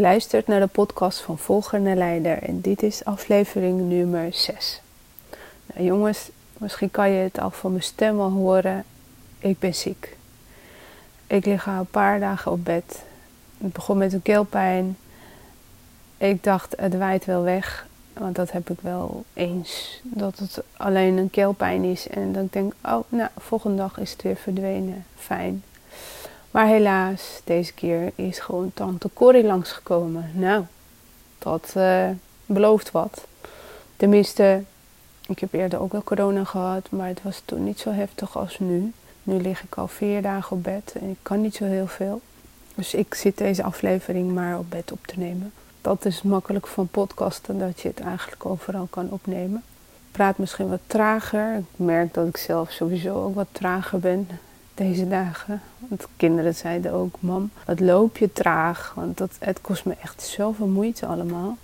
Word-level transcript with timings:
Luistert 0.00 0.46
naar 0.46 0.60
de 0.60 0.66
podcast 0.66 1.20
van 1.20 1.38
Volger 1.38 1.80
naar 1.80 1.96
Leider 1.96 2.42
en 2.42 2.60
dit 2.60 2.82
is 2.82 3.04
aflevering 3.04 3.80
nummer 3.80 4.32
6. 4.32 4.80
Nou, 5.66 5.84
jongens, 5.86 6.30
misschien 6.58 6.90
kan 6.90 7.10
je 7.10 7.22
het 7.22 7.38
al 7.38 7.50
van 7.50 7.70
mijn 7.70 7.82
stem 7.82 8.20
al 8.20 8.30
horen. 8.30 8.84
Ik 9.38 9.58
ben 9.58 9.74
ziek. 9.74 10.16
Ik 11.26 11.44
lig 11.44 11.68
al 11.68 11.74
een 11.74 11.86
paar 11.86 12.20
dagen 12.20 12.52
op 12.52 12.64
bed. 12.64 13.02
Het 13.58 13.72
begon 13.72 13.98
met 13.98 14.12
een 14.12 14.22
keelpijn. 14.22 14.96
Ik 16.16 16.42
dacht, 16.42 16.74
het 16.76 16.96
waait 16.96 17.24
wel 17.24 17.42
weg. 17.42 17.86
Want 18.12 18.36
dat 18.36 18.52
heb 18.52 18.70
ik 18.70 18.78
wel 18.80 19.24
eens. 19.32 20.00
Dat 20.02 20.38
het 20.38 20.62
alleen 20.76 21.16
een 21.16 21.30
keelpijn 21.30 21.84
is. 21.84 22.08
En 22.08 22.32
dan 22.32 22.48
denk 22.50 22.72
oh, 22.84 23.00
nou, 23.08 23.30
volgende 23.36 23.76
dag 23.76 23.98
is 23.98 24.12
het 24.12 24.22
weer 24.22 24.36
verdwenen. 24.36 25.04
Fijn. 25.16 25.62
Maar 26.58 26.66
helaas, 26.66 27.40
deze 27.44 27.72
keer 27.72 28.12
is 28.14 28.38
gewoon 28.38 28.70
tante 28.74 29.10
Corrie 29.12 29.44
langsgekomen. 29.44 30.30
Nou, 30.34 30.64
dat 31.38 31.74
uh, 31.76 32.08
belooft 32.46 32.90
wat. 32.90 33.26
Tenminste, 33.96 34.62
ik 35.26 35.38
heb 35.38 35.52
eerder 35.52 35.80
ook 35.80 35.92
wel 35.92 36.02
corona 36.02 36.44
gehad, 36.44 36.90
maar 36.90 37.08
het 37.08 37.22
was 37.22 37.42
toen 37.44 37.64
niet 37.64 37.78
zo 37.78 37.90
heftig 37.90 38.36
als 38.36 38.58
nu. 38.58 38.92
Nu 39.22 39.40
lig 39.40 39.62
ik 39.62 39.74
al 39.74 39.88
vier 39.88 40.22
dagen 40.22 40.56
op 40.56 40.62
bed 40.62 40.94
en 41.00 41.10
ik 41.10 41.18
kan 41.22 41.40
niet 41.40 41.54
zo 41.54 41.64
heel 41.64 41.86
veel. 41.86 42.20
Dus 42.74 42.94
ik 42.94 43.14
zit 43.14 43.38
deze 43.38 43.62
aflevering 43.62 44.34
maar 44.34 44.58
op 44.58 44.70
bed 44.70 44.92
op 44.92 45.06
te 45.06 45.18
nemen. 45.18 45.52
Dat 45.80 46.04
is 46.04 46.22
makkelijk 46.22 46.66
van 46.66 46.88
podcasten, 46.88 47.58
dat 47.58 47.80
je 47.80 47.88
het 47.88 48.00
eigenlijk 48.00 48.46
overal 48.46 48.86
kan 48.90 49.10
opnemen. 49.10 49.62
Ik 49.84 50.12
praat 50.12 50.38
misschien 50.38 50.68
wat 50.68 50.80
trager. 50.86 51.56
Ik 51.56 51.64
merk 51.76 52.14
dat 52.14 52.26
ik 52.26 52.36
zelf 52.36 52.70
sowieso 52.70 53.24
ook 53.24 53.34
wat 53.34 53.48
trager 53.52 53.98
ben 53.98 54.28
deze 54.78 55.08
dagen. 55.08 55.60
Want 55.78 56.06
kinderen 56.16 56.54
zeiden 56.54 56.92
ook, 56.92 57.14
mam, 57.20 57.50
wat 57.64 57.80
loop 57.80 58.16
je 58.16 58.32
traag? 58.32 58.92
Want 58.94 59.18
dat, 59.18 59.30
het 59.38 59.60
kost 59.60 59.84
me 59.84 59.94
echt 60.02 60.22
zoveel 60.22 60.66
moeite 60.66 61.06
allemaal. 61.06 61.56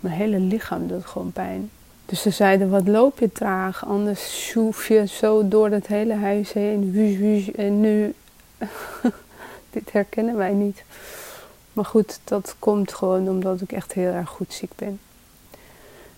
Mijn 0.00 0.14
hele 0.14 0.38
lichaam 0.38 0.86
doet 0.86 1.06
gewoon 1.06 1.32
pijn. 1.32 1.70
Dus 2.06 2.22
ze 2.22 2.30
zeiden, 2.30 2.70
wat 2.70 2.88
loop 2.88 3.18
je 3.18 3.32
traag? 3.32 3.86
Anders 3.86 4.46
schroef 4.46 4.88
je 4.88 5.06
zo 5.06 5.48
door 5.48 5.70
het 5.70 5.86
hele 5.86 6.14
huis 6.14 6.52
heen. 6.52 6.92
Wuus, 6.92 7.16
wuus, 7.16 7.52
en 7.52 7.80
nu... 7.80 8.14
Dit 9.70 9.92
herkennen 9.92 10.36
wij 10.36 10.52
niet. 10.52 10.84
Maar 11.72 11.84
goed, 11.84 12.20
dat 12.24 12.56
komt 12.58 12.92
gewoon 12.92 13.28
omdat 13.28 13.60
ik 13.60 13.72
echt 13.72 13.92
heel 13.92 14.12
erg 14.12 14.28
goed 14.28 14.52
ziek 14.52 14.72
ben. 14.76 15.00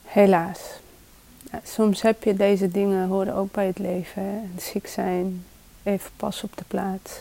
Helaas. 0.05 0.61
Soms 1.65 2.03
heb 2.03 2.23
je 2.23 2.35
deze 2.35 2.69
dingen, 2.69 3.09
horen 3.09 3.35
ook 3.35 3.53
bij 3.53 3.67
het 3.67 3.79
leven. 3.79 4.23
Hè? 4.23 4.61
Ziek 4.61 4.87
zijn, 4.87 5.45
even 5.89 6.11
pas 6.17 6.43
op 6.43 6.57
de 6.57 6.65
plaats. 6.67 7.21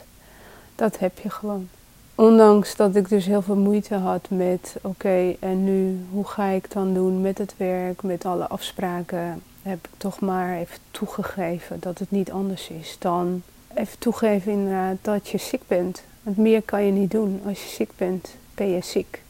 Dat 0.75 0.99
heb 0.99 1.19
je 1.19 1.29
gewoon. 1.29 1.69
Ondanks 2.15 2.75
dat 2.75 2.95
ik 2.95 3.09
dus 3.09 3.25
heel 3.25 3.41
veel 3.41 3.55
moeite 3.55 3.95
had 3.95 4.29
met, 4.29 4.75
oké, 4.81 5.35
en 5.39 5.63
nu, 5.63 6.05
hoe 6.11 6.27
ga 6.27 6.45
ik 6.45 6.71
dan 6.71 6.93
doen 6.93 7.21
met 7.21 7.37
het 7.37 7.53
werk, 7.57 8.03
met 8.03 8.25
alle 8.25 8.47
afspraken, 8.47 9.41
heb 9.61 9.87
ik 9.91 9.97
toch 9.97 10.19
maar 10.19 10.57
even 10.57 10.77
toegegeven 10.91 11.79
dat 11.79 11.99
het 11.99 12.11
niet 12.11 12.31
anders 12.31 12.69
is 12.69 12.95
dan 12.99 13.43
even 13.77 13.99
toegeven 13.99 14.51
inderdaad 14.51 14.97
dat 15.01 15.29
je 15.29 15.37
ziek 15.37 15.61
bent. 15.67 16.03
Want 16.23 16.37
meer 16.37 16.61
kan 16.61 16.85
je 16.85 16.91
niet 16.91 17.11
doen. 17.11 17.41
Als 17.45 17.63
je 17.63 17.69
ziek 17.69 17.91
bent, 17.95 18.35
ben 18.55 18.69
je 18.69 18.81
ziek. 18.83 19.21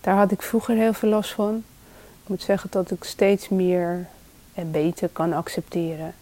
Daar 0.00 0.16
had 0.16 0.30
ik 0.30 0.42
vroeger 0.42 0.76
heel 0.76 0.92
veel 0.92 1.08
last 1.08 1.30
van. 1.30 1.62
Ik 2.22 2.28
moet 2.28 2.42
zeggen 2.42 2.70
dat 2.72 2.90
ik 2.90 3.04
steeds 3.04 3.48
meer 3.48 4.06
en 4.54 4.70
beter 4.70 5.08
kan 5.08 5.32
accepteren. 5.32 6.14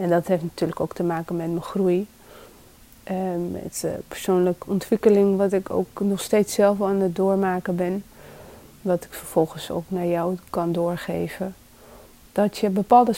En 0.00 0.08
dat 0.08 0.26
heeft 0.26 0.42
natuurlijk 0.42 0.80
ook 0.80 0.94
te 0.94 1.02
maken 1.02 1.36
met 1.36 1.46
mijn 1.46 1.62
groei. 1.62 2.06
Met 3.52 3.82
uh, 3.84 3.90
persoonlijke 4.08 4.70
ontwikkeling, 4.70 5.36
wat 5.36 5.52
ik 5.52 5.70
ook 5.70 6.00
nog 6.00 6.20
steeds 6.20 6.54
zelf 6.54 6.82
aan 6.82 7.00
het 7.00 7.16
doormaken 7.16 7.76
ben. 7.76 8.04
Wat 8.82 9.04
ik 9.04 9.12
vervolgens 9.12 9.70
ook 9.70 9.84
naar 9.88 10.06
jou 10.06 10.36
kan 10.50 10.72
doorgeven. 10.72 11.54
Dat 12.32 12.58
je 12.58 12.68
bepaalde 12.68 13.14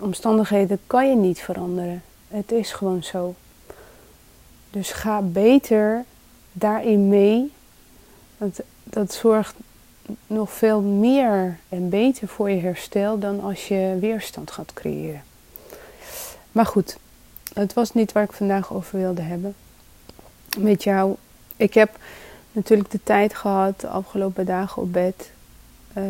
omstandigheden 0.00 0.78
kan 0.86 1.08
je 1.08 1.16
niet 1.16 1.40
veranderen. 1.40 2.02
Het 2.28 2.52
is 2.52 2.72
gewoon 2.72 3.02
zo. 3.02 3.34
Dus 4.70 4.92
ga 4.92 5.22
beter 5.22 6.04
daarin 6.52 7.08
mee. 7.08 7.52
Want 8.36 8.60
dat 8.84 9.12
zorgt 9.12 9.54
nog 10.26 10.52
veel 10.52 10.80
meer 10.80 11.58
en 11.68 11.88
beter 11.88 12.28
voor 12.28 12.50
je 12.50 12.60
herstel 12.60 13.18
dan 13.18 13.40
als 13.40 13.68
je 13.68 13.96
weerstand 14.00 14.50
gaat 14.50 14.72
creëren. 14.72 15.22
Maar 16.54 16.66
goed, 16.66 16.96
het 17.52 17.72
was 17.72 17.92
niet 17.92 18.12
waar 18.12 18.22
ik 18.22 18.32
vandaag 18.32 18.72
over 18.72 18.98
wilde 18.98 19.22
hebben. 19.22 19.54
Met 20.58 20.82
jou. 20.82 21.16
Ik 21.56 21.74
heb 21.74 21.96
natuurlijk 22.52 22.90
de 22.90 23.00
tijd 23.02 23.34
gehad 23.34 23.80
de 23.80 23.88
afgelopen 23.88 24.46
dagen 24.46 24.82
op 24.82 24.92
bed. 24.92 25.30
Uh, 25.98 26.04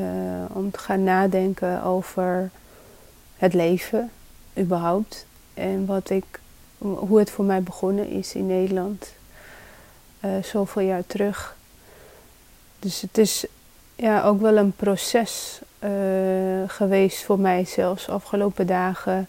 om 0.53 0.71
te 0.71 0.79
gaan 0.79 1.03
nadenken 1.03 1.83
over 1.83 2.51
het 3.37 3.55
leven 3.55 4.11
überhaupt. 4.59 5.27
En 5.55 5.87
wat 5.87 6.11
ik, 6.11 6.41
hoe 6.79 7.19
het 7.19 7.31
voor 7.31 7.45
mij 7.45 7.63
begonnen 7.63 8.09
is 8.09 8.35
in 8.35 8.47
Nederland. 8.47 9.13
Uh, 10.25 10.31
zoveel 10.43 10.83
jaar 10.83 11.07
terug. 11.07 11.57
Dus 12.79 13.01
het 13.01 13.19
is 13.19 13.47
ja, 13.95 14.23
ook 14.23 14.41
wel 14.41 14.57
een 14.57 14.73
proces 14.73 15.61
uh, 15.85 15.91
geweest 16.67 17.25
voor 17.25 17.39
mij 17.39 17.65
zelfs 17.65 18.09
afgelopen 18.09 18.67
dagen 18.67 19.29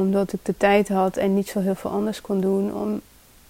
omdat 0.00 0.32
ik 0.32 0.40
de 0.42 0.56
tijd 0.56 0.88
had 0.88 1.16
en 1.16 1.34
niet 1.34 1.48
zo 1.48 1.60
heel 1.60 1.74
veel 1.74 1.90
anders 1.90 2.20
kon 2.20 2.40
doen. 2.40 2.74
Om 2.74 3.00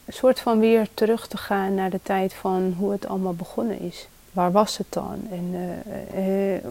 een 0.04 0.12
soort 0.12 0.40
van 0.40 0.58
weer 0.58 0.88
terug 0.94 1.28
te 1.28 1.36
gaan 1.36 1.74
naar 1.74 1.90
de 1.90 2.00
tijd 2.02 2.34
van 2.34 2.74
hoe 2.78 2.92
het 2.92 3.06
allemaal 3.06 3.34
begonnen 3.34 3.80
is. 3.80 4.08
Waar 4.32 4.52
was 4.52 4.78
het 4.78 4.86
dan? 4.88 5.20
En 5.30 5.54
uh, 6.14 6.54
uh, 6.54 6.64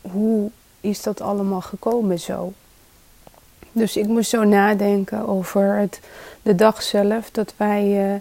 hoe 0.00 0.50
is 0.80 1.02
dat 1.02 1.20
allemaal 1.20 1.60
gekomen 1.60 2.20
zo? 2.20 2.52
Dus 3.72 3.96
ik 3.96 4.06
moest 4.06 4.30
zo 4.30 4.44
nadenken 4.44 5.28
over 5.28 5.76
het, 5.76 6.00
de 6.42 6.54
dag 6.54 6.82
zelf 6.82 7.30
dat 7.30 7.54
wij 7.56 8.20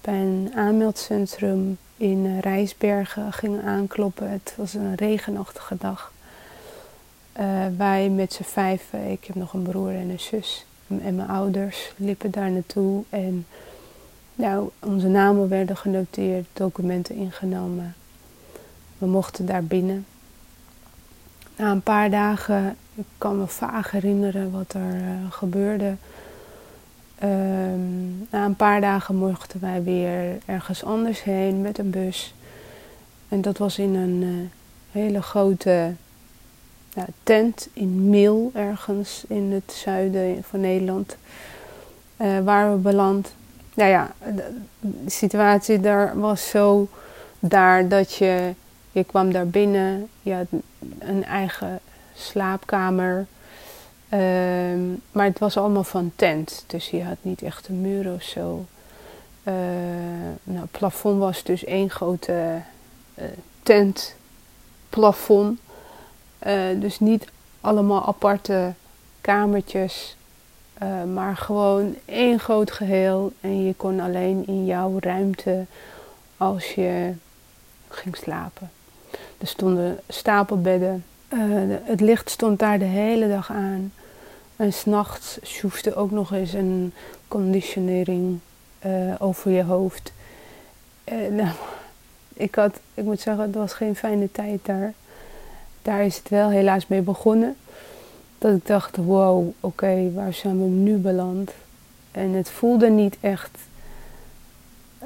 bij 0.00 0.14
een 0.14 0.52
aanmeldcentrum 0.54 1.78
in 1.96 2.40
Rijsbergen 2.40 3.32
gingen 3.32 3.62
aankloppen. 3.62 4.30
Het 4.30 4.54
was 4.56 4.74
een 4.74 4.94
regenachtige 4.94 5.76
dag. 5.78 6.12
Uh, 7.40 7.66
wij 7.76 8.08
met 8.08 8.32
z'n 8.32 8.42
vijven, 8.42 9.10
ik 9.10 9.24
heb 9.24 9.36
nog 9.36 9.52
een 9.52 9.62
broer 9.62 9.90
en 9.90 10.08
een 10.08 10.20
zus 10.20 10.66
en 10.88 11.14
mijn 11.14 11.28
ouders 11.28 11.92
liepen 11.96 12.30
daar 12.30 12.50
naartoe. 12.50 13.02
En 13.10 13.46
nou, 14.34 14.70
onze 14.78 15.08
namen 15.08 15.48
werden 15.48 15.76
genoteerd, 15.76 16.46
documenten 16.52 17.14
ingenomen. 17.14 17.94
We 18.98 19.06
mochten 19.06 19.46
daar 19.46 19.64
binnen. 19.64 20.06
Na 21.56 21.70
een 21.70 21.82
paar 21.82 22.10
dagen, 22.10 22.76
ik 22.94 23.04
kan 23.18 23.38
me 23.38 23.46
vaag 23.46 23.90
herinneren 23.90 24.50
wat 24.50 24.72
er 24.72 24.94
uh, 24.94 25.10
gebeurde. 25.30 25.94
Um, 27.22 28.26
na 28.30 28.44
een 28.44 28.56
paar 28.56 28.80
dagen 28.80 29.16
mochten 29.16 29.60
wij 29.60 29.82
weer 29.82 30.38
ergens 30.46 30.84
anders 30.84 31.22
heen 31.22 31.60
met 31.60 31.78
een 31.78 31.90
bus. 31.90 32.34
En 33.28 33.40
dat 33.40 33.58
was 33.58 33.78
in 33.78 33.94
een 33.94 34.22
uh, 34.22 34.46
hele 34.90 35.22
grote 35.22 35.92
tent 37.22 37.68
in 37.72 38.10
Mil, 38.10 38.50
ergens 38.54 39.24
in 39.28 39.52
het 39.52 39.72
zuiden 39.72 40.44
van 40.44 40.60
Nederland, 40.60 41.16
uh, 42.16 42.38
waar 42.40 42.72
we 42.72 42.76
beland. 42.76 43.32
Nou 43.74 43.90
ja, 43.90 44.12
de, 44.34 44.52
situatie 45.06 45.80
daar 45.80 46.20
was 46.20 46.48
zo 46.48 46.88
daar 47.38 47.88
dat 47.88 48.14
je, 48.14 48.54
je 48.90 49.04
kwam 49.04 49.32
daar 49.32 49.48
binnen, 49.48 50.08
je 50.22 50.34
had 50.34 50.46
een 50.98 51.24
eigen 51.24 51.80
slaapkamer. 52.14 53.26
Ehm, 54.08 54.80
maar 55.12 55.24
het 55.24 55.38
was 55.38 55.56
allemaal 55.56 55.84
van 55.84 56.12
tent, 56.16 56.64
dus 56.66 56.90
je 56.90 57.02
had 57.02 57.16
niet 57.20 57.42
echt 57.42 57.68
een 57.68 57.80
muur 57.80 58.12
of 58.12 58.22
zo. 58.22 58.66
Uh, 59.42 59.54
nou, 60.42 60.60
het 60.60 60.70
plafond 60.70 61.18
was 61.18 61.42
dus 61.42 61.64
één 61.64 61.90
grote 61.90 62.60
uh, 63.14 63.24
tent 63.62 64.14
plafond. 64.88 65.60
Uh, 66.46 66.80
dus 66.80 67.00
niet 67.00 67.28
allemaal 67.60 68.06
aparte 68.06 68.72
kamertjes, 69.20 70.16
uh, 70.82 71.04
maar 71.04 71.36
gewoon 71.36 71.96
één 72.04 72.38
groot 72.38 72.70
geheel. 72.70 73.32
En 73.40 73.64
je 73.64 73.74
kon 73.74 74.00
alleen 74.00 74.46
in 74.46 74.66
jouw 74.66 74.96
ruimte 75.00 75.64
als 76.36 76.74
je 76.74 77.12
ging 77.88 78.16
slapen. 78.16 78.70
Er 79.38 79.46
stonden 79.46 80.00
stapelbedden. 80.08 81.04
Uh, 81.32 81.40
het 81.82 82.00
licht 82.00 82.30
stond 82.30 82.58
daar 82.58 82.78
de 82.78 82.84
hele 82.84 83.28
dag 83.28 83.50
aan. 83.50 83.92
En 84.56 84.72
s'nachts 84.72 85.38
schroefde 85.42 85.94
ook 85.94 86.10
nog 86.10 86.32
eens 86.32 86.52
een 86.52 86.92
conditionering 87.28 88.38
over 89.18 89.50
je 89.50 89.62
hoofd. 89.64 90.12
Nou, 91.30 91.50
ik, 92.34 92.54
had, 92.54 92.80
ik 92.94 93.04
moet 93.04 93.20
zeggen, 93.20 93.44
het 93.44 93.54
was 93.54 93.72
geen 93.72 93.96
fijne 93.96 94.30
tijd 94.32 94.60
daar. 94.62 94.94
Daar 95.88 96.04
is 96.04 96.16
het 96.16 96.28
wel 96.28 96.50
helaas 96.50 96.86
mee 96.86 97.00
begonnen. 97.00 97.56
Dat 98.38 98.56
ik 98.56 98.66
dacht, 98.66 98.96
wow, 98.96 99.48
oké, 99.60 100.12
waar 100.12 100.32
zijn 100.32 100.62
we 100.62 100.68
nu 100.68 100.96
beland? 100.96 101.52
En 102.10 102.32
het 102.32 102.50
voelde 102.50 102.90
niet 102.90 103.16
echt, 103.20 103.58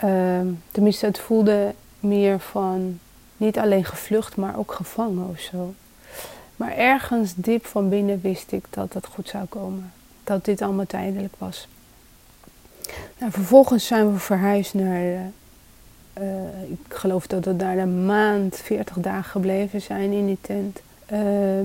uh, 0.05 0.41
tenminste 0.71 1.07
het 1.07 1.19
voelde 1.19 1.75
meer 2.01 2.41
van 2.41 2.99
niet 3.37 3.59
alleen 3.59 3.85
gevlucht, 3.85 4.37
maar 4.37 4.59
ook 4.59 4.73
gevangen 4.73 5.29
of 5.29 5.41
zo. 5.41 5.75
Maar 6.57 6.77
ergens 6.77 7.35
diep 7.35 7.67
van 7.67 7.89
binnen 7.89 8.21
wist 8.21 8.53
ik 8.53 8.65
dat 8.71 8.93
het 8.93 9.07
goed 9.07 9.29
zou 9.29 9.45
komen. 9.45 9.93
Dat 10.25 10.45
dit 10.45 10.63
allemaal 10.63 10.87
tijdelijk 10.87 11.35
was. 11.39 11.69
Nou, 13.19 13.33
vervolgens 13.33 13.87
zijn 13.87 14.13
we 14.13 14.19
verhuisd 14.19 14.75
naar, 14.75 15.31
uh, 16.21 16.71
ik 16.71 16.95
geloof 16.95 17.27
dat 17.27 17.45
we 17.45 17.57
daar 17.57 17.79
een 17.79 18.07
maand, 18.07 18.57
40 18.57 18.97
dagen 18.97 19.31
gebleven 19.31 19.81
zijn 19.81 20.13
in 20.13 20.27
die 20.27 20.39
tent. 20.41 20.81
Uh, 21.13 21.19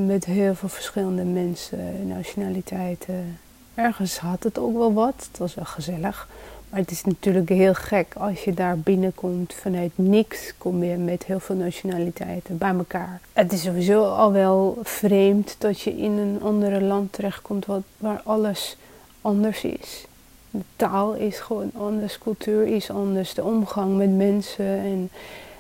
met 0.06 0.26
heel 0.26 0.56
veel 0.56 0.70
verschillende 0.70 1.24
mensen, 1.24 2.08
nationaliteiten. 2.08 3.38
Ergens 3.76 4.18
had 4.18 4.44
het 4.44 4.58
ook 4.58 4.78
wel 4.78 4.94
wat, 4.94 5.28
het 5.30 5.38
was 5.38 5.56
wel 5.56 5.66
gezellig. 5.66 6.28
Maar 6.70 6.80
het 6.80 6.92
is 6.92 7.04
natuurlijk 7.04 7.50
heel 7.50 7.74
gek 7.74 8.14
als 8.18 8.44
je 8.44 8.54
daar 8.54 8.78
binnenkomt 8.78 9.54
vanuit 9.54 9.92
niks. 9.96 10.54
Kom 10.58 10.84
je 10.84 10.98
met 10.98 11.26
heel 11.26 11.40
veel 11.40 11.56
nationaliteiten 11.56 12.58
bij 12.58 12.74
elkaar. 12.74 13.20
Het 13.34 13.54
is 13.54 13.62
sowieso 13.62 14.04
al 14.04 14.32
wel 14.32 14.78
vreemd 14.84 15.56
dat 15.58 15.82
je 15.82 15.98
in 15.98 16.12
een 16.12 16.40
andere 16.42 16.82
land 16.82 17.14
terechtkomt 17.14 17.66
waar 17.98 18.22
alles 18.24 18.78
anders 19.22 19.64
is. 19.64 20.06
De 20.52 20.64
taal 20.76 21.14
is 21.14 21.40
gewoon 21.40 21.72
anders, 21.78 22.18
cultuur 22.18 22.68
is 22.68 22.90
anders, 22.90 23.34
de 23.34 23.44
omgang 23.44 23.98
met 23.98 24.16
mensen 24.16 24.66
en 24.66 25.10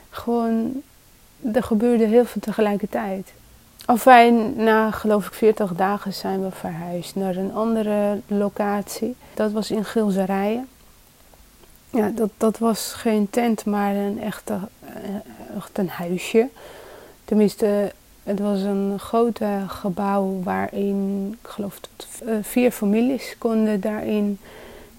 gewoon, 0.09 0.81
er 1.53 1.63
gebeurde 1.63 2.05
heel 2.05 2.25
veel 2.25 2.41
tegelijkertijd. 2.41 3.33
Afijn, 3.85 4.63
na 4.63 4.91
geloof 4.91 5.27
ik 5.27 5.33
40 5.33 5.75
dagen 5.75 6.13
zijn 6.13 6.43
we 6.43 6.51
verhuisd 6.51 7.15
naar 7.15 7.35
een 7.35 7.53
andere 7.53 8.19
locatie. 8.27 9.15
Dat 9.33 9.51
was 9.51 9.71
in 9.71 9.85
Gilserijen. 9.85 10.67
Ja, 11.89 12.09
dat, 12.09 12.29
dat 12.37 12.57
was 12.57 12.93
geen 12.93 13.29
tent, 13.29 13.65
maar 13.65 13.95
een 13.95 14.21
echte, 14.21 14.59
eh, 14.79 15.55
echt 15.57 15.77
een 15.77 15.89
huisje. 15.89 16.47
Tenminste, 17.25 17.93
het 18.23 18.39
was 18.39 18.61
een 18.61 18.99
groot 18.99 19.39
gebouw 19.67 20.39
waarin, 20.43 21.27
ik 21.41 21.49
geloof, 21.49 21.79
tot 21.79 22.07
eh, 22.25 22.35
vier 22.41 22.71
families 22.71 23.35
konden 23.37 23.81
daarin 23.81 24.39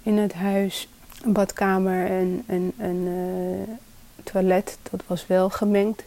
in 0.09 0.19
het 0.19 0.33
huis. 0.33 0.89
Een 1.25 1.33
badkamer 1.33 2.07
en 2.07 2.43
een, 2.47 2.73
een 2.79 3.07
uh, 3.07 3.75
toilet, 4.23 4.79
dat 4.91 5.01
was 5.07 5.27
wel 5.27 5.51
gemengd. 5.51 6.05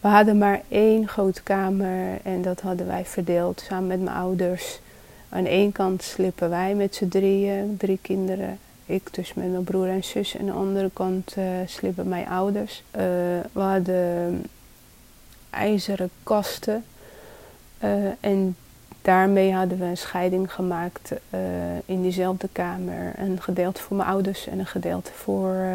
We 0.00 0.08
hadden 0.08 0.38
maar 0.38 0.62
één 0.68 1.08
grote 1.08 1.42
kamer 1.42 2.20
en 2.22 2.42
dat 2.42 2.60
hadden 2.60 2.86
wij 2.86 3.04
verdeeld 3.04 3.64
samen 3.66 3.86
met 3.86 4.00
mijn 4.02 4.16
ouders. 4.16 4.78
Aan 5.28 5.46
één 5.46 5.72
kant 5.72 6.02
slippen 6.02 6.50
wij 6.50 6.74
met 6.74 6.94
z'n 6.94 7.08
drieën, 7.08 7.76
drie 7.76 7.98
kinderen. 8.02 8.58
Ik 8.86 9.14
dus 9.14 9.34
met 9.34 9.50
mijn 9.50 9.64
broer 9.64 9.88
en 9.88 10.04
zus. 10.04 10.34
En 10.34 10.40
aan 10.40 10.46
de 10.46 10.52
andere 10.52 10.90
kant 10.92 11.34
uh, 11.38 11.44
slippen 11.66 12.08
mijn 12.08 12.28
ouders. 12.28 12.82
Uh, 12.96 13.02
we 13.52 13.60
hadden 13.60 14.44
ijzeren 15.50 16.10
kasten. 16.22 16.84
Uh, 17.84 17.90
en 18.20 18.56
daarmee 19.04 19.52
hadden 19.52 19.78
we 19.78 19.84
een 19.84 19.96
scheiding 19.96 20.52
gemaakt 20.52 21.12
in 21.84 22.02
diezelfde 22.02 22.48
kamer. 22.52 23.12
Een 23.16 23.42
gedeelte 23.42 23.82
voor 23.82 23.96
mijn 23.96 24.08
ouders 24.08 24.46
en 24.46 24.58
een 24.58 24.66
gedeelte 24.66 25.12
voor 25.12 25.66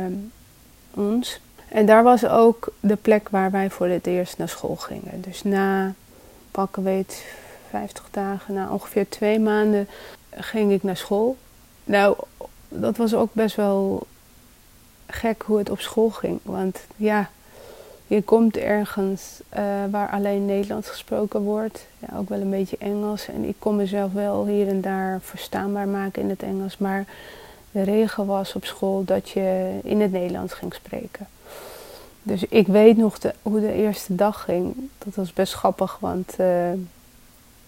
ons. 0.94 1.40
En 1.68 1.86
daar 1.86 2.04
was 2.04 2.26
ook 2.26 2.74
de 2.80 2.96
plek 2.96 3.30
waar 3.30 3.52
wij 3.52 3.70
voor 3.70 3.88
het 3.88 4.08
eerst 4.08 4.38
naar 4.38 4.50
school 4.50 4.76
gingen. 4.76 5.22
Dus 5.22 5.44
na, 5.44 5.94
pakken 6.52 6.84
weet, 6.84 7.26
50 7.70 8.08
dagen, 8.12 8.54
na 8.54 8.72
ongeveer 8.72 9.10
twee 9.10 9.40
maanden 9.40 9.88
ging 10.30 10.72
ik 10.72 10.84
naar 10.84 10.98
school. 10.98 11.38
Nou, 11.84 12.18
dat 12.68 12.98
was 12.98 13.14
ook 13.14 13.34
best 13.34 13.56
wel 13.56 14.08
gek 15.08 15.42
hoe 15.46 15.58
het 15.58 15.70
op 15.70 15.80
school 15.80 16.10
ging. 16.10 16.40
Want 16.44 16.80
ja, 16.96 17.30
je 18.10 18.22
komt 18.22 18.58
ergens 18.58 19.42
uh, 19.58 19.60
waar 19.92 20.10
alleen 20.10 20.46
Nederlands 20.46 20.90
gesproken 20.90 21.42
wordt. 21.42 21.86
Ja, 22.00 22.18
ook 22.18 22.30
wel 22.30 22.40
een 22.40 22.50
beetje 22.50 22.78
Engels. 22.80 23.28
En 23.28 23.44
ik 23.44 23.56
kon 23.60 23.76
mezelf 23.76 24.14
wel 24.14 24.46
hier 24.46 24.68
en 24.68 24.82
daar 24.82 25.20
verstaanbaar 25.22 25.88
maken 25.88 26.22
in 26.22 26.30
het 26.30 26.44
Engels. 26.44 26.78
Maar 26.78 27.06
de 27.72 27.82
regel 27.82 28.26
was 28.26 28.56
op 28.56 28.66
school 28.66 29.04
dat 29.06 29.30
je 29.30 29.80
in 29.84 30.02
het 30.02 30.12
Nederlands 30.12 30.54
ging 30.54 30.74
spreken. 30.74 31.28
Dus 32.24 32.44
ik 32.44 32.68
weet 32.68 32.98
nog 32.98 33.18
hoe 33.42 33.60
de 33.60 33.74
eerste 33.74 34.16
dag 34.16 34.44
ging. 34.44 34.90
Dat 34.98 35.16
was 35.16 35.34
best 35.34 35.54
grappig, 35.54 35.98
want 36.00 36.36
uh, 36.40 36.72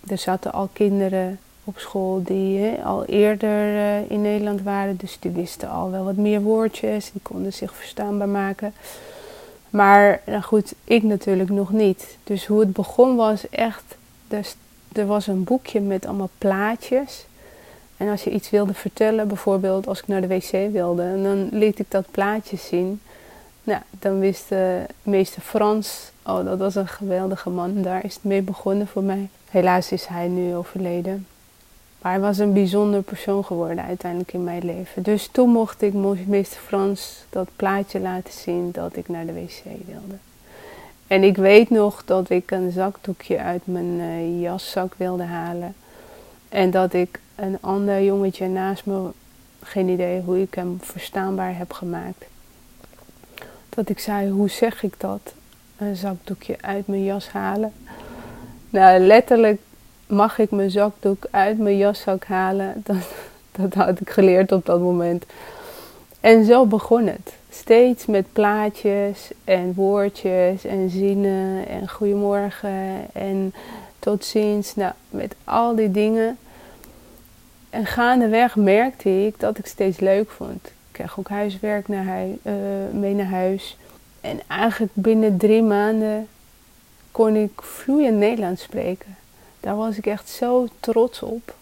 er 0.07 0.17
zaten 0.17 0.53
al 0.53 0.69
kinderen 0.73 1.39
op 1.63 1.79
school 1.79 2.23
die 2.23 2.71
al 2.83 3.05
eerder 3.05 3.73
uh, 3.73 4.11
in 4.11 4.21
Nederland 4.21 4.61
waren. 4.61 4.97
Dus 4.97 5.17
die 5.19 5.31
wisten 5.31 5.69
al 5.69 5.91
wel 5.91 6.03
wat 6.03 6.15
meer 6.15 6.41
woordjes. 6.41 7.11
Die 7.11 7.21
konden 7.21 7.53
zich 7.53 7.73
verstaanbaar 7.73 8.29
maken. 8.29 8.73
Maar 9.71 10.21
nou 10.25 10.41
goed, 10.41 10.73
ik 10.83 11.03
natuurlijk 11.03 11.50
nog 11.50 11.71
niet. 11.71 12.18
Dus 12.23 12.45
hoe 12.45 12.59
het 12.59 12.73
begon 12.73 13.15
was 13.15 13.50
echt... 13.50 13.83
Dus, 14.27 14.56
er 14.91 15.06
was 15.06 15.27
een 15.27 15.44
boekje 15.44 15.79
met 15.79 16.06
allemaal 16.06 16.29
plaatjes. 16.38 17.25
En 17.97 18.09
als 18.09 18.23
je 18.23 18.31
iets 18.31 18.50
wilde 18.50 18.73
vertellen, 18.73 19.27
bijvoorbeeld 19.27 19.88
als 19.88 20.00
ik 20.00 20.07
naar 20.07 20.21
de 20.21 20.27
wc 20.27 20.71
wilde... 20.71 21.21
dan 21.21 21.50
liet 21.51 21.79
ik 21.79 21.91
dat 21.91 22.12
plaatje 22.12 22.57
zien... 22.57 23.01
Nou, 23.63 23.81
dan 23.89 24.19
wist 24.19 24.50
de 24.50 24.85
meester 25.03 25.41
Frans, 25.41 26.12
oh 26.25 26.45
dat 26.45 26.57
was 26.57 26.75
een 26.75 26.88
geweldige 26.88 27.50
man, 27.50 27.81
daar 27.81 28.06
is 28.06 28.13
het 28.13 28.23
mee 28.23 28.41
begonnen 28.41 28.88
voor 28.88 29.03
mij. 29.03 29.29
Helaas 29.50 29.91
is 29.91 30.06
hij 30.06 30.27
nu 30.27 30.56
overleden. 30.56 31.27
Maar 32.01 32.12
hij 32.12 32.21
was 32.21 32.37
een 32.37 32.54
bijzonder 32.54 33.02
persoon 33.02 33.45
geworden 33.45 33.83
uiteindelijk 33.83 34.33
in 34.33 34.44
mijn 34.44 34.66
leven. 34.66 35.04
Dus 35.04 35.28
toen 35.28 35.49
mocht 35.49 35.81
ik 35.81 35.94
meester 36.28 36.61
Frans 36.61 37.25
dat 37.30 37.49
plaatje 37.56 37.99
laten 37.99 38.33
zien 38.33 38.71
dat 38.71 38.95
ik 38.95 39.09
naar 39.09 39.25
de 39.25 39.33
wc 39.33 39.64
wilde. 39.64 40.16
En 41.07 41.23
ik 41.23 41.37
weet 41.37 41.69
nog 41.69 42.06
dat 42.06 42.30
ik 42.30 42.52
een 42.52 42.71
zakdoekje 42.71 43.40
uit 43.40 43.61
mijn 43.64 43.99
uh, 43.99 44.42
jaszak 44.42 44.94
wilde 44.97 45.23
halen. 45.23 45.75
En 46.49 46.71
dat 46.71 46.94
ik 46.94 47.19
een 47.35 47.57
ander 47.61 48.04
jongetje 48.04 48.47
naast 48.47 48.85
me, 48.85 49.09
geen 49.61 49.87
idee 49.87 50.21
hoe 50.21 50.42
ik 50.42 50.54
hem 50.54 50.78
verstaanbaar 50.81 51.57
heb 51.57 51.73
gemaakt 51.73 52.25
dat 53.75 53.90
ik 53.90 53.99
zei, 53.99 54.30
hoe 54.30 54.49
zeg 54.49 54.83
ik 54.83 54.94
dat? 54.97 55.33
Een 55.78 55.95
zakdoekje 55.95 56.57
uit 56.61 56.87
mijn 56.87 57.04
jas 57.04 57.30
halen. 57.30 57.73
Nou, 58.69 58.99
letterlijk 58.99 59.61
mag 60.11 60.39
ik 60.39 60.51
mijn 60.51 60.71
zakdoek 60.71 61.25
uit 61.31 61.57
mijn 61.57 61.77
jaszak 61.77 62.25
halen. 62.25 62.73
Dat, 62.85 62.97
dat 63.51 63.73
had 63.73 63.99
ik 63.99 64.09
geleerd 64.09 64.51
op 64.51 64.65
dat 64.65 64.80
moment. 64.80 65.25
En 66.19 66.45
zo 66.45 66.65
begon 66.65 67.07
het. 67.07 67.33
Steeds 67.49 68.06
met 68.06 68.25
plaatjes 68.33 69.31
en 69.44 69.73
woordjes 69.73 70.65
en 70.65 70.89
zinnen 70.89 71.68
en 71.68 71.89
goedemorgen 71.89 73.13
en 73.13 73.53
tot 73.99 74.25
ziens. 74.25 74.75
Nou, 74.75 74.94
met 75.09 75.35
al 75.44 75.75
die 75.75 75.91
dingen. 75.91 76.37
En 77.69 77.85
gaandeweg 77.85 78.56
merkte 78.56 79.25
ik 79.25 79.39
dat 79.39 79.57
ik 79.57 79.65
steeds 79.65 79.99
leuk 79.99 80.30
vond 80.30 80.71
kreeg 81.01 81.19
ook 81.19 81.30
huiswerk 81.30 81.87
naar 81.87 82.25
uh, 82.44 82.53
mee 82.94 83.13
naar 83.13 83.25
huis. 83.25 83.77
En 84.21 84.39
eigenlijk 84.47 84.91
binnen 84.95 85.37
drie 85.37 85.61
maanden 85.61 86.27
kon 87.11 87.35
ik 87.35 87.61
vloeiend 87.61 88.18
Nederlands 88.18 88.61
spreken. 88.61 89.15
Daar 89.61 89.75
was 89.75 89.97
ik 89.97 90.06
echt 90.06 90.30
zo 90.30 90.68
trots 90.80 91.21
op 91.21 91.53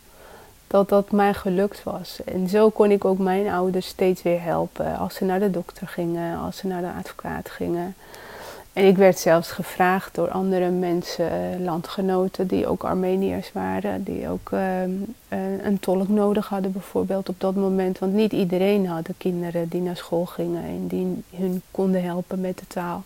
dat 0.67 0.89
dat 0.89 1.11
mij 1.11 1.33
gelukt 1.33 1.83
was. 1.83 2.19
En 2.25 2.47
zo 2.47 2.69
kon 2.69 2.91
ik 2.91 3.05
ook 3.05 3.17
mijn 3.17 3.49
ouders 3.49 3.87
steeds 3.87 4.21
weer 4.21 4.41
helpen 4.41 4.97
als 4.97 5.15
ze 5.15 5.25
naar 5.25 5.39
de 5.39 5.51
dokter 5.51 5.87
gingen, 5.87 6.37
als 6.37 6.57
ze 6.57 6.67
naar 6.67 6.81
de 6.81 6.91
advocaat 6.97 7.49
gingen. 7.49 7.95
En 8.73 8.85
ik 8.85 8.97
werd 8.97 9.19
zelfs 9.19 9.51
gevraagd 9.51 10.15
door 10.15 10.29
andere 10.29 10.69
mensen, 10.69 11.63
landgenoten 11.63 12.47
die 12.47 12.67
ook 12.67 12.83
Armeniërs 12.83 13.51
waren, 13.51 14.03
die 14.03 14.29
ook 14.29 14.51
ehm, 14.51 14.91
eh, 15.27 15.65
een 15.65 15.79
tolk 15.79 16.07
nodig 16.07 16.47
hadden 16.47 16.71
bijvoorbeeld 16.71 17.29
op 17.29 17.39
dat 17.39 17.55
moment. 17.55 17.99
Want 17.99 18.13
niet 18.13 18.31
iedereen 18.31 18.87
had 18.87 19.07
kinderen 19.17 19.67
die 19.67 19.81
naar 19.81 19.97
school 19.97 20.25
gingen 20.25 20.63
en 20.63 20.87
die 20.87 21.23
hun 21.35 21.61
konden 21.71 22.03
helpen 22.03 22.41
met 22.41 22.57
de 22.57 22.67
taal. 22.67 23.03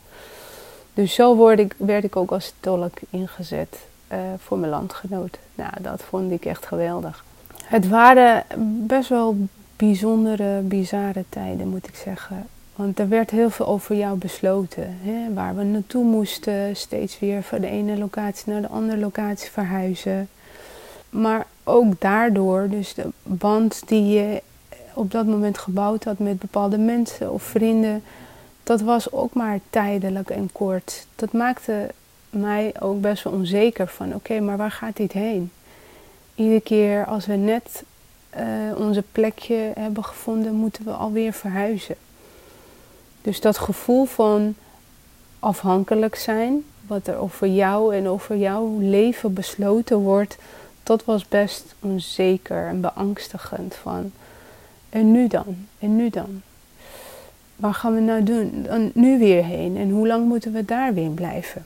Dus 0.93 1.13
zo 1.13 1.35
word 1.35 1.59
ik, 1.59 1.75
werd 1.77 2.03
ik 2.03 2.15
ook 2.15 2.31
als 2.31 2.53
tolk 2.59 2.93
ingezet 3.09 3.77
uh, 4.13 4.19
voor 4.37 4.57
mijn 4.57 4.71
landgenoten. 4.71 5.41
Nou, 5.55 5.71
dat 5.81 6.01
vond 6.01 6.31
ik 6.31 6.45
echt 6.45 6.65
geweldig. 6.65 7.23
Het 7.63 7.87
waren 7.87 8.43
best 8.87 9.09
wel 9.09 9.37
bijzondere, 9.75 10.59
bizarre 10.61 11.23
tijden, 11.29 11.67
moet 11.67 11.87
ik 11.87 11.95
zeggen. 11.95 12.47
Want 12.75 12.99
er 12.99 13.09
werd 13.09 13.29
heel 13.29 13.49
veel 13.49 13.67
over 13.67 13.95
jou 13.95 14.17
besloten. 14.17 14.97
Hè? 15.01 15.33
Waar 15.33 15.55
we 15.55 15.63
naartoe 15.63 16.03
moesten, 16.03 16.75
steeds 16.75 17.19
weer 17.19 17.43
van 17.43 17.61
de 17.61 17.67
ene 17.67 17.97
locatie 17.97 18.51
naar 18.51 18.61
de 18.61 18.67
andere 18.67 18.97
locatie 18.97 19.51
verhuizen. 19.51 20.29
Maar 21.09 21.45
ook 21.63 22.01
daardoor, 22.01 22.69
dus 22.69 22.93
de 22.93 23.07
band 23.23 23.81
die 23.85 24.05
je 24.05 24.41
op 24.93 25.11
dat 25.11 25.25
moment 25.25 25.57
gebouwd 25.57 26.03
had 26.03 26.19
met 26.19 26.39
bepaalde 26.39 26.77
mensen 26.77 27.31
of 27.31 27.43
vrienden, 27.43 28.03
dat 28.63 28.81
was 28.81 29.11
ook 29.11 29.33
maar 29.33 29.59
tijdelijk 29.69 30.29
en 30.29 30.49
kort. 30.51 31.07
Dat 31.15 31.31
maakte 31.31 31.89
mij 32.33 32.73
ook 32.79 33.01
best 33.01 33.23
wel 33.23 33.33
onzeker 33.33 33.87
van 33.87 34.15
oké, 34.15 34.39
maar 34.39 34.57
waar 34.57 34.71
gaat 34.71 34.97
dit 34.97 35.11
heen? 35.11 35.51
Iedere 36.35 36.61
keer 36.61 37.05
als 37.05 37.25
we 37.25 37.33
net 37.35 37.83
uh, 38.37 38.77
onze 38.77 39.03
plekje 39.11 39.71
hebben 39.75 40.03
gevonden, 40.03 40.53
moeten 40.53 40.85
we 40.85 40.91
alweer 40.91 41.33
verhuizen. 41.33 41.95
Dus 43.21 43.41
dat 43.41 43.57
gevoel 43.57 44.05
van 44.05 44.55
afhankelijk 45.39 46.15
zijn, 46.15 46.63
wat 46.87 47.07
er 47.07 47.17
over 47.17 47.47
jou 47.47 47.95
en 47.95 48.07
over 48.07 48.37
jouw 48.37 48.77
leven 48.79 49.33
besloten 49.33 49.97
wordt, 49.97 50.37
dat 50.83 51.05
was 51.05 51.27
best 51.27 51.75
onzeker 51.79 52.67
en 52.67 52.81
beangstigend. 52.81 53.75
Van, 53.75 54.11
en 54.89 55.11
nu 55.11 55.27
dan? 55.27 55.67
En 55.79 55.95
nu 55.95 56.09
dan? 56.09 56.41
Waar 57.55 57.73
gaan 57.73 57.93
we 57.93 58.01
nou 58.01 58.23
doen? 58.23 58.65
Dan 58.67 58.91
nu 58.93 59.19
weer 59.19 59.43
heen? 59.43 59.77
En 59.77 59.89
hoe 59.89 60.07
lang 60.07 60.27
moeten 60.27 60.51
we 60.51 60.65
daar 60.65 60.93
weer 60.93 61.09
blijven? 61.09 61.65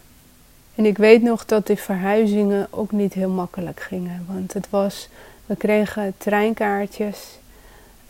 En 0.77 0.85
ik 0.85 0.97
weet 0.97 1.21
nog 1.21 1.45
dat 1.45 1.67
die 1.67 1.77
verhuizingen 1.77 2.67
ook 2.69 2.91
niet 2.91 3.13
heel 3.13 3.29
makkelijk 3.29 3.79
gingen. 3.79 4.25
Want 4.27 4.53
het 4.53 4.69
was, 4.69 5.09
we 5.45 5.55
kregen 5.55 6.13
treinkaartjes 6.17 7.39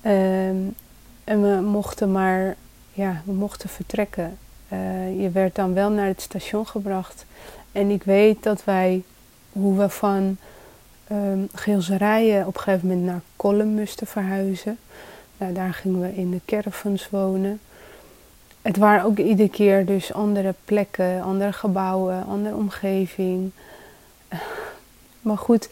ehm, 0.01 0.55
en 1.24 1.41
we 1.41 1.62
mochten 1.62 2.12
maar, 2.12 2.55
ja, 2.93 3.21
we 3.25 3.31
mochten 3.31 3.69
vertrekken. 3.69 4.38
Uh, 4.74 5.21
je 5.21 5.29
werd 5.29 5.55
dan 5.55 5.74
wel 5.74 5.89
naar 5.89 6.07
het 6.07 6.21
station 6.21 6.67
gebracht. 6.67 7.25
En 7.71 7.89
ik 7.89 8.03
weet 8.03 8.43
dat 8.43 8.63
wij, 8.63 9.03
hoe 9.51 9.77
we 9.77 9.89
van 9.89 10.38
um, 11.12 11.50
Geelserijen 11.53 12.47
op 12.47 12.55
een 12.55 12.62
gegeven 12.62 12.88
moment 12.88 13.05
naar 13.05 13.21
Kolm 13.36 13.67
moesten 13.67 14.07
verhuizen. 14.07 14.77
Nou, 15.38 15.53
daar 15.53 15.74
gingen 15.74 16.01
we 16.01 16.15
in 16.15 16.31
de 16.31 16.41
caravans 16.45 17.09
wonen 17.09 17.59
het 18.67 18.77
waren 18.77 19.05
ook 19.05 19.17
iedere 19.17 19.50
keer 19.50 19.86
dus 19.86 20.13
andere 20.13 20.53
plekken, 20.65 21.21
andere 21.21 21.53
gebouwen, 21.53 22.25
andere 22.25 22.55
omgeving. 22.55 23.51
Maar 25.21 25.38
goed, 25.38 25.69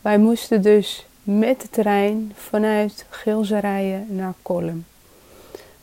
wij 0.00 0.18
moesten 0.18 0.62
dus 0.62 1.06
met 1.22 1.60
de 1.60 1.70
trein 1.70 2.32
vanuit 2.34 3.06
Gilserijen 3.08 4.06
naar 4.08 4.32
Kolm. 4.42 4.84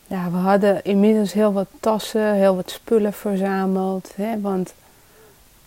Ja, 0.08 0.32
we 0.32 0.38
hadden 0.38 0.84
inmiddels 0.84 1.34
heel 1.34 1.53
wat 1.53 1.68
tassen, 1.80 2.34
heel 2.34 2.56
wat 2.56 2.70
spullen 2.72 3.13
verzameld. 3.13 4.12
Hè, 4.15 4.39
want 4.39 4.74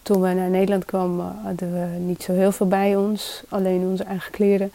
toen 0.03 0.21
we 0.21 0.33
naar 0.33 0.51
Nederland 0.51 0.85
kwamen 0.85 1.37
hadden 1.43 1.73
we 1.73 1.99
niet 1.99 2.23
zo 2.23 2.33
heel 2.33 2.53
veel 2.53 2.69
bij 2.69 2.97
ons, 2.97 3.43
alleen 3.49 3.81
onze 3.81 4.05
eigen 4.05 4.31
kleren. 4.31 4.73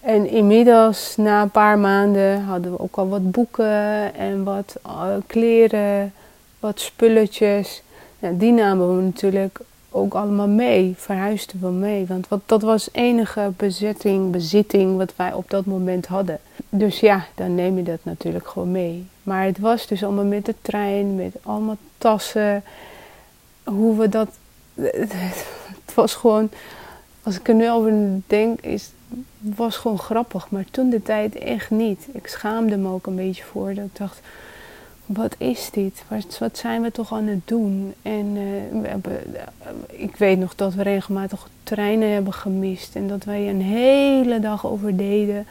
En 0.00 0.30
inmiddels, 0.30 1.16
na 1.16 1.42
een 1.42 1.50
paar 1.50 1.78
maanden, 1.78 2.42
hadden 2.42 2.72
we 2.72 2.80
ook 2.80 2.96
al 2.96 3.08
wat 3.08 3.30
boeken 3.30 4.14
en 4.14 4.44
wat 4.44 4.76
uh, 4.86 5.14
kleren, 5.26 6.12
wat 6.60 6.80
spulletjes. 6.80 7.82
die 8.18 8.52
namen 8.52 8.96
we 8.96 9.02
natuurlijk 9.02 9.60
ook 9.90 10.14
allemaal 10.14 10.48
mee, 10.48 10.94
verhuisden 10.96 11.60
we 11.60 11.68
mee. 11.68 12.06
Want 12.06 12.26
dat 12.46 12.62
was 12.62 12.88
enige 12.92 13.52
bezetting, 13.56 14.30
bezitting 14.30 14.96
wat 14.96 15.12
wij 15.16 15.32
op 15.32 15.50
dat 15.50 15.64
moment 15.64 16.06
hadden. 16.06 16.38
Dus 16.68 17.00
ja, 17.00 17.26
dan 17.34 17.54
neem 17.54 17.76
je 17.76 17.82
dat 17.82 17.98
natuurlijk 18.02 18.48
gewoon 18.48 18.70
mee. 18.70 19.06
Maar 19.22 19.44
het 19.44 19.58
was 19.58 19.86
dus 19.86 20.04
allemaal 20.04 20.24
met 20.24 20.44
de 20.44 20.54
trein, 20.62 21.14
met 21.14 21.34
allemaal 21.42 21.76
tassen. 21.98 22.62
Hoe 23.64 23.96
we 23.96 24.08
dat. 24.08 24.28
Het 25.84 25.94
was 25.94 26.14
gewoon. 26.14 26.50
Als 27.22 27.38
ik 27.38 27.48
er 27.48 27.54
nu 27.54 27.70
over 27.70 27.92
denk, 28.26 28.60
is 28.60 28.90
was 29.38 29.76
gewoon 29.76 29.98
grappig, 29.98 30.50
maar 30.50 30.64
toen 30.70 30.90
de 30.90 31.02
tijd 31.02 31.34
echt 31.34 31.70
niet. 31.70 32.08
Ik 32.12 32.26
schaamde 32.26 32.76
me 32.76 32.88
ook 32.88 33.06
een 33.06 33.16
beetje 33.16 33.44
voor. 33.44 33.74
Dat 33.74 33.84
ik 33.84 33.96
dacht, 33.96 34.20
wat 35.06 35.34
is 35.38 35.70
dit? 35.72 36.04
Wat, 36.38 36.58
zijn 36.58 36.82
we 36.82 36.90
toch 36.90 37.12
aan 37.12 37.26
het 37.26 37.48
doen? 37.48 37.94
En 38.02 38.26
uh, 38.36 38.80
we 38.82 38.88
hebben, 38.88 39.34
eh, 39.34 39.42
ik 39.86 40.16
weet 40.16 40.38
nog 40.38 40.54
dat 40.54 40.74
we 40.74 40.82
regelmatig 40.82 41.48
treinen 41.62 42.12
hebben 42.12 42.32
gemist. 42.32 42.96
En 42.96 43.08
dat 43.08 43.24
wij 43.24 43.48
een 43.48 43.62
hele 43.62 44.40
dag 44.40 44.66
over 44.66 44.96
deden 44.96 45.46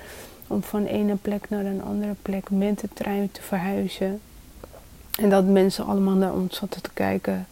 om 0.47 0.63
van 0.63 0.85
ene 0.85 1.15
plek 1.15 1.49
naar 1.49 1.65
een 1.65 1.83
andere 1.83 2.15
plek 2.21 2.49
met 2.49 2.79
de 2.79 2.89
trein 2.93 3.31
te 3.31 3.41
verhuizen. 3.41 4.19
En 5.19 5.29
dat 5.29 5.45
mensen 5.45 5.85
allemaal 5.85 6.15
naar 6.15 6.33
ons 6.33 6.57
zaten 6.57 6.81
te 6.81 6.89
kijken. 6.93 7.47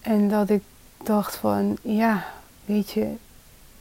En 0.00 0.28
dat 0.28 0.50
ik 0.50 0.62
dacht 1.02 1.36
van, 1.36 1.78
ja, 1.82 2.26
weet 2.64 2.90
je, 2.90 3.12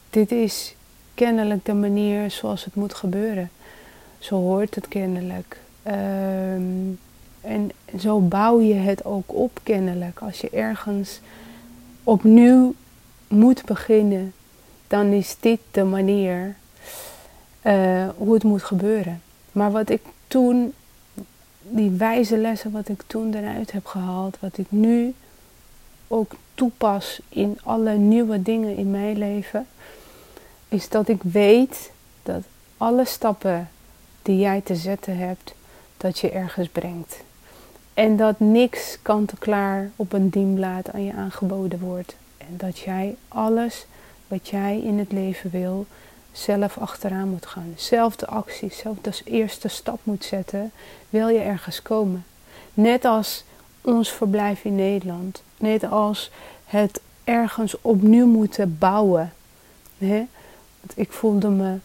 dit 0.10 0.32
is 0.32 0.76
kennelijk 1.18 1.66
de 1.66 1.74
manier 1.74 2.32
zoals 2.32 2.66
het 2.66 2.76
moet 2.76 2.94
gebeuren. 2.94 3.50
Zo 4.20 4.36
hoort 4.36 4.76
het 4.76 4.88
kennelijk. 4.88 5.60
Ehm, 5.84 6.92
en 7.42 7.72
zo 8.00 8.20
bouw 8.20 8.60
je 8.62 8.74
het 8.74 9.06
ook 9.06 9.34
op 9.34 9.60
kennelijk. 9.64 10.20
Als 10.20 10.42
je 10.42 10.50
ergens 10.50 11.20
opnieuw 12.04 12.74
moet 13.28 13.66
beginnen, 13.66 14.34
dan 14.88 15.12
is 15.12 15.36
dit 15.40 15.60
de 15.72 15.84
manier 15.84 16.56
uh, 17.64 18.10
hoe 18.18 18.34
het 18.34 18.44
moet 18.44 18.64
gebeuren. 18.64 19.22
Maar 19.52 19.72
wat 19.72 19.90
ik 19.90 20.02
toen, 20.28 20.74
die 21.62 21.90
wijze 21.90 22.38
lessen 22.38 22.72
wat 22.72 22.90
ik 22.90 23.04
toen 23.08 23.34
eruit 23.34 23.72
heb 23.72 23.86
gehaald, 23.86 24.38
wat 24.40 24.58
ik 24.58 24.66
nu 24.70 25.14
ook 26.08 26.32
toepas 26.54 27.20
in 27.30 27.60
alle 27.64 27.94
nieuwe 27.94 28.42
dingen 28.42 28.76
in 28.76 28.92
mijn 28.92 29.18
leven, 29.18 29.68
is 30.70 30.90
dat 30.90 31.08
ik 31.08 31.24
weet 31.24 31.92
dat 32.24 32.44
alle 32.78 33.06
stappen 33.06 33.70
die 34.22 34.40
jij 34.40 34.62
te 34.62 34.76
zetten 34.76 35.18
hebt, 35.18 35.54
dat 35.98 36.20
je 36.20 36.30
ergens 36.30 36.68
brengt. 36.70 37.16
En 37.94 38.18
dat 38.18 38.40
niks 38.40 38.98
kant-en-klaar 39.02 39.90
op 39.96 40.14
een 40.14 40.30
dienblad 40.30 40.92
aan 40.92 41.04
je 41.04 41.14
aangeboden 41.14 41.80
wordt. 41.80 42.16
En 42.38 42.58
dat 42.58 42.78
jij 42.78 43.16
alles 43.28 43.86
wat 44.28 44.48
jij 44.48 44.82
in 44.82 45.00
het 45.00 45.12
leven 45.12 45.50
wil, 45.50 45.86
zelf 46.32 46.78
achteraan 46.78 47.30
moet 47.30 47.46
gaan. 47.46 47.74
Zelf 47.76 48.16
de 48.16 48.28
actie, 48.28 48.74
zelf 48.74 48.98
de 49.02 49.22
eerste 49.24 49.68
stap 49.68 50.00
moet 50.04 50.24
zetten, 50.24 50.72
wil 51.10 51.28
je 51.28 51.40
ergens 51.40 51.82
komen. 51.82 52.26
Net 52.74 53.06
als 53.06 53.44
ons 53.82 54.12
verblijf 54.12 54.64
in 54.64 54.76
Nederland. 54.76 55.44
Net 55.58 55.84
als 55.84 56.32
het 56.66 57.02
ergens 57.24 57.82
opnieuw 57.82 58.28
moeten 58.28 58.78
bouwen. 58.78 59.34
Hè? 59.98 60.26
Ik 60.96 61.12
voelde 61.12 61.50
me 61.50 61.78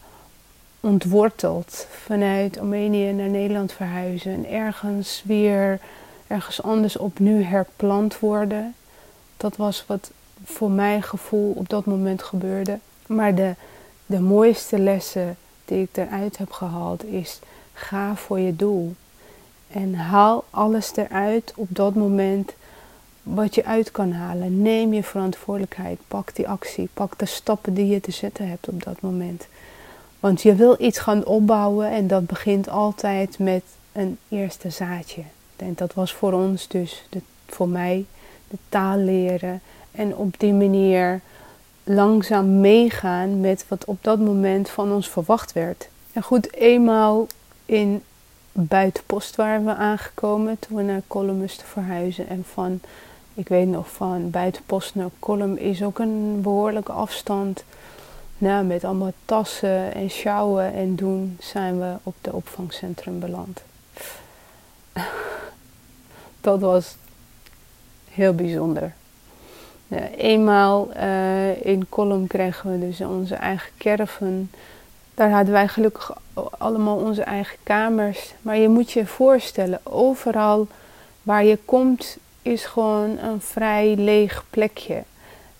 ontworteld 0.79 1.87
vanuit 1.89 2.59
Armenië 2.59 3.11
naar 3.11 3.29
Nederland 3.29 3.71
verhuizen 3.71 4.33
en 4.33 4.49
ergens 4.49 5.23
weer 5.25 5.79
ergens 6.27 6.61
anders 6.61 6.97
opnieuw 6.97 7.43
herplant 7.43 8.19
worden. 8.19 8.75
Dat 9.37 9.55
was 9.55 9.85
wat 9.87 10.11
voor 10.43 10.71
mijn 10.71 11.03
gevoel 11.03 11.51
op 11.51 11.69
dat 11.69 11.85
moment 11.85 12.23
gebeurde. 12.23 12.79
Maar 13.05 13.35
de, 13.35 13.55
de 14.05 14.19
mooiste 14.19 14.79
lessen 14.79 15.37
die 15.65 15.81
ik 15.81 15.97
eruit 15.97 16.37
heb 16.37 16.51
gehaald 16.51 17.03
is: 17.05 17.39
ga 17.73 18.15
voor 18.15 18.39
je 18.39 18.55
doel. 18.55 18.93
En 19.67 19.95
haal 19.95 20.43
alles 20.49 20.95
eruit 20.95 21.53
op 21.55 21.67
dat 21.69 21.95
moment 21.95 22.53
wat 23.23 23.55
je 23.55 23.65
uit 23.65 23.91
kan 23.91 24.11
halen. 24.11 24.61
Neem 24.61 24.93
je 24.93 25.03
verantwoordelijkheid. 25.03 25.99
Pak 26.07 26.35
die 26.35 26.47
actie. 26.47 26.89
Pak 26.93 27.19
de 27.19 27.25
stappen 27.25 27.73
die 27.73 27.87
je 27.87 27.99
te 27.99 28.11
zetten 28.11 28.49
hebt 28.49 28.67
op 28.67 28.83
dat 28.83 29.01
moment. 29.01 29.47
Want 30.19 30.41
je 30.41 30.55
wil 30.55 30.75
iets 30.79 30.99
gaan 30.99 31.25
opbouwen 31.25 31.89
en 31.89 32.07
dat 32.07 32.25
begint 32.25 32.69
altijd 32.69 33.39
met 33.39 33.63
een 33.91 34.17
eerste 34.29 34.69
zaadje. 34.69 35.23
En 35.55 35.73
dat 35.75 35.93
was 35.93 36.13
voor 36.13 36.33
ons 36.33 36.67
dus, 36.67 37.05
de, 37.09 37.21
voor 37.47 37.69
mij, 37.69 38.05
de 38.47 38.57
taal 38.69 38.97
leren. 38.97 39.61
En 39.91 40.15
op 40.15 40.39
die 40.39 40.53
manier 40.53 41.21
langzaam 41.83 42.59
meegaan 42.59 43.39
met 43.39 43.65
wat 43.67 43.85
op 43.85 43.97
dat 44.01 44.19
moment 44.19 44.69
van 44.69 44.91
ons 44.91 45.09
verwacht 45.09 45.53
werd. 45.53 45.87
En 46.13 46.23
goed, 46.23 46.53
eenmaal 46.53 47.27
in 47.65 48.03
buitenpost 48.51 49.35
waren 49.35 49.65
we 49.65 49.73
aangekomen 49.73 50.59
toen 50.59 50.77
we 50.77 50.83
naar 50.83 51.01
Columbus 51.07 51.55
te 51.55 51.65
verhuizen. 51.65 52.27
En 52.27 52.43
van 52.53 52.79
ik 53.33 53.47
weet 53.47 53.67
nog 53.67 53.91
van 53.91 54.29
buitenpost 54.29 54.95
naar 54.95 55.09
Kolm 55.19 55.55
is 55.55 55.83
ook 55.83 55.99
een 55.99 56.41
behoorlijke 56.41 56.91
afstand. 56.91 57.63
Nou, 58.37 58.65
met 58.65 58.83
allemaal 58.83 59.13
tassen 59.25 59.93
en 59.93 60.09
sjouwen 60.09 60.73
en 60.73 60.95
doen 60.95 61.37
zijn 61.39 61.79
we 61.79 61.95
op 62.03 62.15
de 62.21 62.33
opvangcentrum 62.33 63.19
beland. 63.19 63.63
Dat 66.41 66.59
was 66.59 66.95
heel 68.09 68.33
bijzonder. 68.33 68.93
eenmaal 70.17 70.89
uh, 70.95 71.65
in 71.65 71.89
Kolm 71.89 72.27
kregen 72.27 72.71
we 72.71 72.87
dus 72.87 73.01
onze 73.01 73.35
eigen 73.35 73.71
caravan. 73.77 74.49
Daar 75.13 75.31
hadden 75.31 75.53
wij 75.53 75.67
gelukkig 75.67 76.17
allemaal 76.57 76.97
onze 76.97 77.23
eigen 77.23 77.57
kamers. 77.63 78.33
Maar 78.41 78.57
je 78.57 78.69
moet 78.69 78.91
je 78.91 79.05
voorstellen, 79.05 79.79
overal 79.83 80.67
waar 81.23 81.43
je 81.43 81.57
komt 81.65 82.17
is 82.43 82.65
gewoon 82.65 83.17
een 83.17 83.41
vrij 83.41 83.95
leeg 83.95 84.45
plekje. 84.49 85.03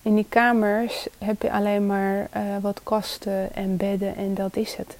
In 0.02 0.16
die 0.16 0.26
kamers 0.30 1.08
heb 1.18 1.42
je 1.42 1.52
alleen 1.52 1.86
maar 1.86 2.30
uh, 2.36 2.42
wat 2.62 2.80
kasten 2.84 3.56
en 3.56 3.78
bedden 3.78 4.16
en 4.16 4.34
dat 4.34 4.56
is 4.56 4.76
het. 4.76 4.98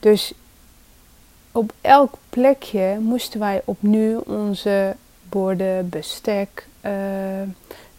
Dus 0.00 0.32
op 1.52 1.72
elk 1.80 2.14
plekje 2.28 2.98
moesten 3.00 3.40
wij 3.40 3.62
opnieuw 3.64 4.18
onze 4.18 4.96
borden, 5.28 5.88
bestek, 5.88 6.66
uh, 6.84 6.90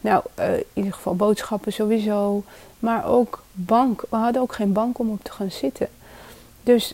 nou 0.02 0.24
uh, 0.40 0.54
in 0.54 0.66
ieder 0.74 0.94
geval 0.94 1.16
boodschappen 1.16 1.74
sowieso, 1.74 2.44
maar 2.80 3.06
ook 3.06 3.44
bank. 3.52 4.04
We 4.10 4.16
hadden 4.16 4.42
ook 4.42 4.54
geen 4.54 4.74
bank 4.74 5.00
om 5.00 5.10
op 5.10 5.24
te 5.24 5.32
gaan 5.32 5.52
zitten. 5.52 5.88
Dus 6.64 6.94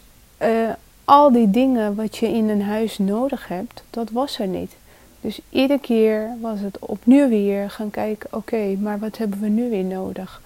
al 1.06 1.32
die 1.32 1.50
dingen 1.50 1.96
wat 1.96 2.18
je 2.18 2.28
in 2.28 2.50
een 2.50 2.62
huis 2.62 2.98
nodig 2.98 3.48
hebt, 3.48 3.84
dat 3.90 4.10
was 4.10 4.40
er 4.40 4.48
niet. 4.48 4.76
Dus 5.24 5.40
iedere 5.50 5.80
keer 5.80 6.30
was 6.42 6.60
het 6.60 6.80
opnieuw 6.80 7.30
weer 7.30 7.70
gaan 7.70 7.90
kijken: 7.90 8.30
oké, 8.32 8.76
maar 8.80 9.00
wat 9.00 9.18
hebben 9.18 9.40
we 9.40 9.48
nu 9.48 9.70
weer 9.70 9.84
nodig? 9.84 10.42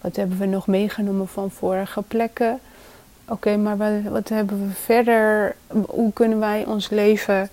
Wat 0.00 0.16
hebben 0.16 0.38
we 0.38 0.46
nog 0.46 0.66
meegenomen 0.66 1.28
van 1.28 1.50
vorige 1.50 2.02
plekken? 2.02 2.60
Oké, 3.28 3.56
maar 3.56 3.76
wat, 3.76 4.12
wat, 4.12 4.28
hebben 4.28 4.68
we 4.68 4.74
verder? 4.74 5.56
Hoe 5.86 6.12
kunnen 6.12 6.38
wij 6.38 6.64
ons 6.66 6.88
leven 6.88 7.48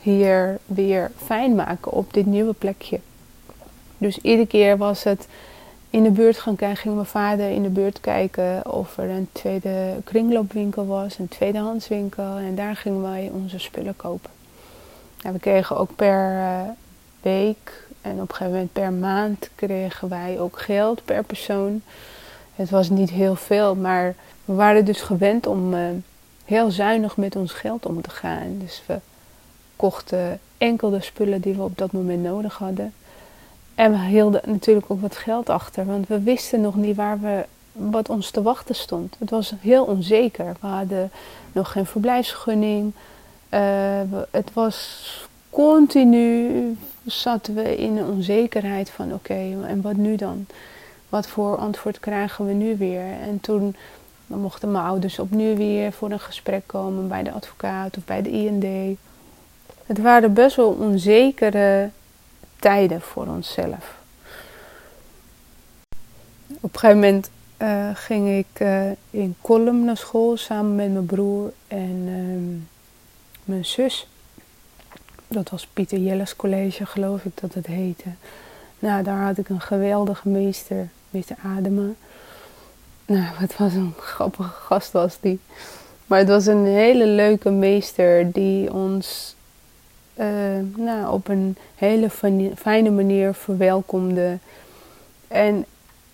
hier 0.00 0.58
weer 0.66 1.10
fijn 1.16 1.54
maken 1.54 1.92
op 1.92 2.12
dit 2.12 2.26
nieuwe 2.26 2.52
plekje? 2.52 3.00
Dus 3.98 4.18
iedere 4.18 4.46
keer 4.46 4.76
was 4.76 5.04
het 5.04 5.26
in 5.90 6.02
de 6.02 6.10
buurt 6.10 6.38
gaan 6.38 6.56
kijken, 6.56 6.76
ging 6.76 6.94
mijn 6.94 7.06
vader 7.06 7.50
in 7.50 7.62
de 7.62 7.68
buurt 7.68 8.00
kijken 8.00 8.72
of 8.72 8.98
er 8.98 9.10
een 9.10 9.28
tweede 9.32 9.94
kringloopwinkel 10.04 10.86
was, 10.86 11.18
een 11.18 11.28
tweedehandswinkel. 11.28 12.36
En 12.36 12.54
daar 12.54 12.76
gingen 12.76 13.02
wij 13.02 13.30
onze 13.32 13.58
spullen 13.58 13.96
kopen. 13.96 14.37
We 15.22 15.38
kregen 15.40 15.76
ook 15.76 15.96
per 15.96 16.32
uh, 16.32 16.60
week 17.20 17.86
en 18.00 18.12
op 18.12 18.28
een 18.28 18.34
gegeven 18.34 18.52
moment 18.52 18.72
per 18.72 18.92
maand 18.92 19.50
kregen 19.54 20.08
wij 20.08 20.40
ook 20.40 20.58
geld 20.58 21.04
per 21.04 21.24
persoon. 21.24 21.82
Het 22.54 22.70
was 22.70 22.88
niet 22.88 23.10
heel 23.10 23.34
veel, 23.34 23.74
maar 23.74 24.14
we 24.44 24.52
waren 24.54 24.84
dus 24.84 25.00
gewend 25.00 25.46
om 25.46 25.74
uh, 25.74 25.88
heel 26.44 26.70
zuinig 26.70 27.16
met 27.16 27.36
ons 27.36 27.52
geld 27.52 27.86
om 27.86 28.02
te 28.02 28.10
gaan. 28.10 28.58
Dus 28.58 28.82
we 28.86 28.98
kochten 29.76 30.40
enkel 30.58 30.90
de 30.90 31.00
spullen 31.00 31.40
die 31.40 31.54
we 31.54 31.62
op 31.62 31.78
dat 31.78 31.92
moment 31.92 32.22
nodig 32.22 32.58
hadden. 32.58 32.92
En 33.74 33.90
we 33.90 33.98
hielden 33.98 34.40
natuurlijk 34.44 34.90
ook 34.90 35.00
wat 35.00 35.16
geld 35.16 35.48
achter, 35.48 35.86
want 35.86 36.08
we 36.08 36.20
wisten 36.20 36.60
nog 36.60 36.74
niet 36.74 36.96
waar 36.96 37.20
we, 37.20 37.44
wat 37.72 38.08
ons 38.08 38.30
te 38.30 38.42
wachten 38.42 38.74
stond. 38.74 39.16
Het 39.18 39.30
was 39.30 39.52
heel 39.60 39.84
onzeker. 39.84 40.56
We 40.60 40.66
hadden 40.66 41.10
nog 41.52 41.72
geen 41.72 41.86
verblijfsgunning. 41.86 42.92
Uh, 43.50 44.20
het 44.30 44.52
was 44.52 45.06
continu 45.50 46.76
zaten 47.04 47.54
we 47.54 47.76
in 47.76 47.96
een 47.96 48.04
onzekerheid 48.04 48.90
van 48.90 49.12
oké, 49.12 49.56
en 49.66 49.80
wat 49.82 49.96
nu 49.96 50.16
dan? 50.16 50.46
Wat 51.08 51.26
voor 51.26 51.56
antwoord 51.56 52.00
krijgen 52.00 52.46
we 52.46 52.52
nu 52.52 52.76
weer? 52.76 53.20
En 53.22 53.40
toen 53.40 53.76
mochten 54.26 54.70
mijn 54.70 54.84
ouders 54.84 55.18
opnieuw 55.18 55.56
weer 55.56 55.92
voor 55.92 56.10
een 56.10 56.20
gesprek 56.20 56.62
komen 56.66 57.08
bij 57.08 57.22
de 57.22 57.32
advocaat 57.32 57.96
of 57.96 58.04
bij 58.04 58.22
de 58.22 58.30
IND. 58.30 58.98
Het 59.86 59.98
waren 59.98 60.32
best 60.32 60.56
wel 60.56 60.70
onzekere 60.70 61.90
tijden 62.58 63.00
voor 63.00 63.26
onszelf. 63.26 63.96
Op 66.60 66.74
een 66.74 66.80
gegeven 66.80 67.00
moment 67.00 67.30
uh, 67.58 67.88
ging 67.94 68.28
ik 68.28 68.60
uh, 68.60 68.90
in 69.10 69.36
Kolm 69.40 69.84
naar 69.84 69.96
school 69.96 70.36
samen 70.36 70.74
met 70.74 70.92
mijn 70.92 71.06
broer 71.06 71.52
en 71.68 72.06
uh, 72.06 72.77
mijn 73.48 73.64
zus. 73.64 74.06
Dat 75.28 75.50
was 75.50 75.66
Pieter 75.66 75.98
Jelles 75.98 76.36
College, 76.36 76.86
geloof 76.86 77.24
ik 77.24 77.32
dat 77.40 77.54
het 77.54 77.66
heette. 77.66 78.08
Nou, 78.78 79.02
daar 79.02 79.24
had 79.24 79.38
ik 79.38 79.48
een 79.48 79.60
geweldige 79.60 80.28
meester, 80.28 80.88
meester 81.10 81.36
Adema. 81.44 81.88
Nou, 83.06 83.26
wat 83.40 83.56
was 83.56 83.74
een 83.74 83.94
grappige 83.96 84.48
gast 84.48 84.92
was 84.92 85.16
die. 85.20 85.40
Maar 86.06 86.18
het 86.18 86.28
was 86.28 86.46
een 86.46 86.64
hele 86.64 87.06
leuke 87.06 87.50
meester 87.50 88.32
die 88.32 88.72
ons 88.72 89.36
uh, 90.14 90.26
nou, 90.76 91.12
op 91.12 91.28
een 91.28 91.56
hele 91.74 92.10
fijne 92.56 92.90
manier 92.90 93.34
verwelkomde. 93.34 94.38
En 95.28 95.64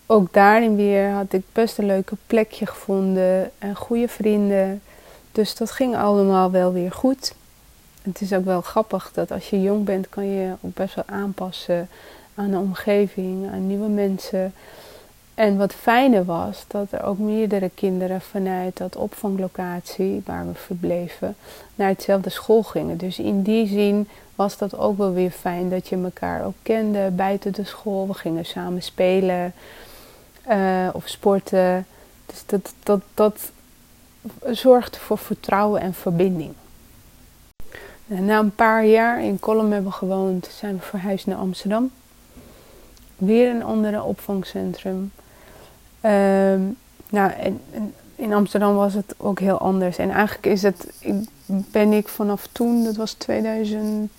ook 0.05 0.33
daarin 0.33 0.75
weer 0.75 1.09
had 1.09 1.33
ik 1.33 1.43
best 1.51 1.77
een 1.77 1.85
leuke 1.85 2.15
plekje 2.27 2.65
gevonden 2.65 3.51
en 3.57 3.75
goede 3.75 4.07
vrienden. 4.07 4.81
Dus 5.35 5.55
dat 5.55 5.71
ging 5.71 5.95
allemaal 5.95 6.51
wel 6.51 6.73
weer 6.73 6.91
goed. 6.91 7.33
Het 8.01 8.21
is 8.21 8.33
ook 8.33 8.45
wel 8.45 8.61
grappig 8.61 9.11
dat 9.13 9.31
als 9.31 9.49
je 9.49 9.61
jong 9.61 9.85
bent, 9.85 10.09
kan 10.09 10.25
je 10.25 10.53
ook 10.61 10.73
best 10.73 10.95
wel 10.95 11.03
aanpassen 11.07 11.89
aan 12.35 12.51
de 12.51 12.57
omgeving, 12.57 13.51
aan 13.51 13.67
nieuwe 13.67 13.87
mensen. 13.87 14.53
En 15.33 15.57
wat 15.57 15.73
fijner 15.73 16.25
was, 16.25 16.63
dat 16.67 16.91
er 16.91 17.03
ook 17.03 17.17
meerdere 17.17 17.69
kinderen 17.73 18.21
vanuit 18.21 18.77
dat 18.77 18.95
opvanglocatie 18.95 20.21
waar 20.25 20.47
we 20.47 20.53
verbleven, 20.53 21.35
naar 21.75 21.89
hetzelfde 21.89 22.29
school 22.29 22.63
gingen. 22.63 22.97
Dus 22.97 23.19
in 23.19 23.41
die 23.41 23.67
zin 23.67 24.07
was 24.35 24.57
dat 24.57 24.77
ook 24.77 24.97
wel 24.97 25.13
weer 25.13 25.31
fijn 25.31 25.69
dat 25.69 25.87
je 25.87 26.01
elkaar 26.03 26.45
ook 26.45 26.55
kende 26.61 27.09
buiten 27.11 27.53
de 27.53 27.63
school. 27.65 28.07
We 28.07 28.13
gingen 28.13 28.45
samen 28.45 28.83
spelen 28.83 29.53
uh, 30.49 30.89
of 30.93 31.07
sporten. 31.07 31.85
Dus 32.25 32.43
dat, 32.45 32.73
dat, 32.83 33.01
dat 33.13 33.51
zorgde 34.45 34.99
voor 34.99 35.17
vertrouwen 35.17 35.81
en 35.81 35.93
verbinding. 35.93 36.53
En 38.07 38.25
na 38.25 38.39
een 38.39 38.55
paar 38.55 38.85
jaar 38.85 39.23
in 39.23 39.39
Kolm 39.39 39.71
hebben 39.71 39.93
gewoond, 39.93 40.47
zijn 40.51 40.75
we 40.75 40.81
verhuisd 40.81 41.25
naar 41.25 41.37
Amsterdam. 41.37 41.91
Weer 43.17 43.49
een 43.49 43.63
andere 43.63 44.03
opvangcentrum. 44.03 45.11
Um, 46.01 46.77
nou, 47.09 47.31
in 48.15 48.33
Amsterdam 48.33 48.75
was 48.75 48.93
het 48.93 49.15
ook 49.17 49.39
heel 49.39 49.57
anders. 49.57 49.97
En 49.97 50.09
eigenlijk 50.09 50.45
is 50.45 50.61
het, 50.61 50.87
ben 51.47 51.91
ik 51.91 52.07
vanaf 52.07 52.47
toen, 52.51 52.83
dat 52.83 52.95
was 52.95 53.13
2000, 53.13 54.11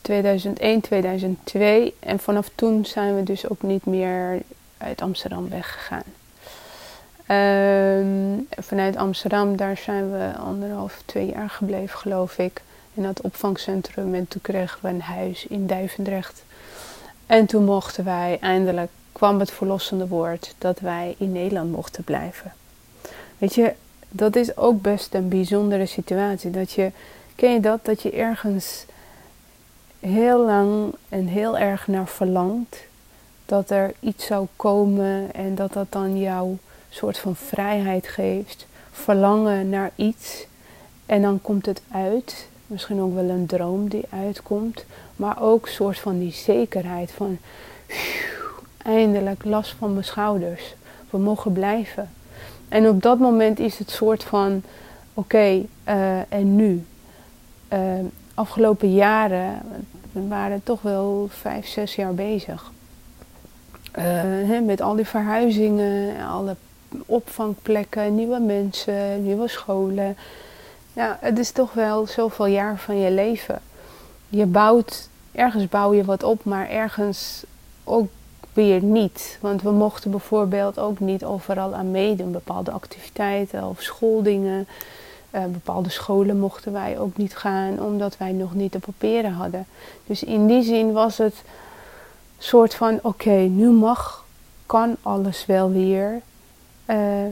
2001, 0.00 0.80
2002. 0.80 1.94
En 1.98 2.18
vanaf 2.18 2.50
toen 2.54 2.84
zijn 2.84 3.16
we 3.16 3.22
dus 3.22 3.48
ook 3.48 3.62
niet 3.62 3.86
meer 3.86 4.42
uit 4.78 5.00
Amsterdam 5.02 5.48
weggegaan. 5.48 6.04
Um, 7.28 8.46
vanuit 8.50 8.96
Amsterdam, 8.96 9.56
daar 9.56 9.76
zijn 9.76 10.10
we 10.10 10.32
anderhalf, 10.38 11.02
twee 11.04 11.26
jaar 11.26 11.50
gebleven, 11.50 11.98
geloof 11.98 12.38
ik. 12.38 12.62
In 12.94 13.02
dat 13.02 13.20
opvangcentrum. 13.20 14.14
En 14.14 14.28
toen 14.28 14.40
kregen 14.40 14.78
we 14.82 14.88
een 14.88 15.02
huis 15.02 15.46
in 15.46 15.66
Duivendrecht. 15.66 16.44
En 17.26 17.46
toen 17.46 17.64
mochten 17.64 18.04
wij 18.04 18.38
eindelijk 18.40 18.90
kwam 19.12 19.38
het 19.38 19.50
verlossende 19.50 20.08
woord 20.08 20.54
dat 20.58 20.78
wij 20.80 21.14
in 21.18 21.32
Nederland 21.32 21.72
mochten 21.72 22.04
blijven. 22.04 22.52
Weet 23.38 23.54
je, 23.54 23.72
dat 24.08 24.36
is 24.36 24.56
ook 24.56 24.82
best 24.82 25.14
een 25.14 25.28
bijzondere 25.28 25.86
situatie. 25.86 26.50
Dat 26.50 26.72
je, 26.72 26.90
ken 27.34 27.52
je 27.52 27.60
dat? 27.60 27.84
Dat 27.84 28.02
je 28.02 28.10
ergens 28.10 28.84
heel 30.00 30.44
lang 30.44 30.94
en 31.08 31.26
heel 31.26 31.58
erg 31.58 31.86
naar 31.86 32.08
verlangt. 32.08 32.76
Dat 33.46 33.70
er 33.70 33.92
iets 34.00 34.26
zou 34.26 34.46
komen 34.56 35.32
en 35.32 35.54
dat 35.54 35.72
dat 35.72 35.86
dan 35.90 36.18
jouw 36.18 36.58
soort 36.94 37.18
van 37.18 37.36
vrijheid 37.36 38.08
geeft. 38.08 38.66
Verlangen 38.90 39.68
naar 39.68 39.90
iets. 39.94 40.46
En 41.06 41.22
dan 41.22 41.42
komt 41.42 41.66
het 41.66 41.82
uit. 41.92 42.48
Misschien 42.66 43.00
ook 43.00 43.14
wel 43.14 43.28
een 43.28 43.46
droom 43.46 43.88
die 43.88 44.04
uitkomt. 44.08 44.84
Maar 45.16 45.42
ook 45.42 45.68
soort 45.68 45.98
van 45.98 46.18
die 46.18 46.32
zekerheid 46.32 47.10
van 47.10 47.38
eindelijk 48.82 49.44
last 49.44 49.74
van 49.78 49.92
mijn 49.92 50.04
schouders. 50.04 50.74
We 51.10 51.18
mogen 51.18 51.52
blijven. 51.52 52.10
En 52.68 52.88
op 52.88 53.02
dat 53.02 53.18
moment 53.18 53.58
is 53.58 53.78
het 53.78 53.90
soort 53.90 54.24
van: 54.24 54.62
oké, 55.14 55.62
eh, 55.84 56.32
en 56.32 56.56
nu? 56.56 56.84
Uh, 57.72 57.80
afgelopen 58.34 58.94
jaren, 58.94 59.62
we 60.12 60.28
waren 60.28 60.62
toch 60.62 60.82
wel 60.82 61.26
vijf, 61.30 61.66
zes 61.66 61.94
jaar 61.94 62.14
bezig. 62.14 62.72
Hè, 63.92 64.60
met 64.60 64.80
al 64.80 64.94
die 64.94 65.06
verhuizingen, 65.06 66.26
alle 66.26 66.56
opvangplekken, 67.06 68.14
nieuwe 68.14 68.38
mensen, 68.38 69.22
nieuwe 69.22 69.48
scholen. 69.48 70.16
Ja, 70.92 71.18
het 71.20 71.38
is 71.38 71.50
toch 71.50 71.72
wel 71.72 72.06
zoveel 72.06 72.46
jaar 72.46 72.78
van 72.78 72.96
je 72.96 73.10
leven. 73.10 73.60
Je 74.28 74.46
bouwt, 74.46 75.08
ergens 75.32 75.68
bouw 75.68 75.94
je 75.94 76.04
wat 76.04 76.22
op, 76.22 76.44
maar 76.44 76.68
ergens 76.68 77.44
ook 77.84 78.08
weer 78.52 78.82
niet. 78.82 79.38
Want 79.40 79.62
we 79.62 79.70
mochten 79.70 80.10
bijvoorbeeld 80.10 80.78
ook 80.78 81.00
niet 81.00 81.24
overal 81.24 81.74
aan 81.74 81.90
meedoen. 81.90 82.32
Bepaalde 82.32 82.70
activiteiten 82.70 83.64
of 83.64 83.82
schooldingen. 83.82 84.66
Uh, 85.30 85.44
bepaalde 85.44 85.90
scholen 85.90 86.38
mochten 86.38 86.72
wij 86.72 86.98
ook 86.98 87.16
niet 87.16 87.36
gaan, 87.36 87.82
omdat 87.82 88.16
wij 88.16 88.32
nog 88.32 88.54
niet 88.54 88.72
de 88.72 88.78
papieren 88.78 89.32
hadden. 89.32 89.66
Dus 90.06 90.22
in 90.22 90.46
die 90.46 90.62
zin 90.62 90.92
was 90.92 91.18
het 91.18 91.42
soort 92.38 92.74
van: 92.74 92.98
oké, 93.02 93.30
nu 93.30 93.70
mag, 93.70 94.24
kan 94.66 94.96
alles 95.02 95.46
wel 95.46 95.70
weer. 95.70 96.22
Uh, 96.86 97.26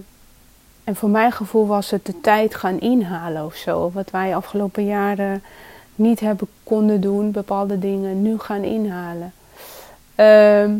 En 0.84 0.96
voor 0.96 1.08
mijn 1.08 1.32
gevoel 1.32 1.66
was 1.66 1.90
het 1.90 2.06
de 2.06 2.20
tijd 2.20 2.54
gaan 2.54 2.80
inhalen 2.80 3.44
of 3.44 3.54
zo. 3.54 3.90
Wat 3.90 4.10
wij 4.10 4.36
afgelopen 4.36 4.84
jaren 4.84 5.42
niet 5.94 6.20
hebben 6.20 6.48
konden 6.64 7.00
doen, 7.00 7.30
bepaalde 7.30 7.78
dingen 7.78 8.22
nu 8.22 8.38
gaan 8.38 8.62
inhalen. 8.62 9.32
Ehm, 10.14 10.70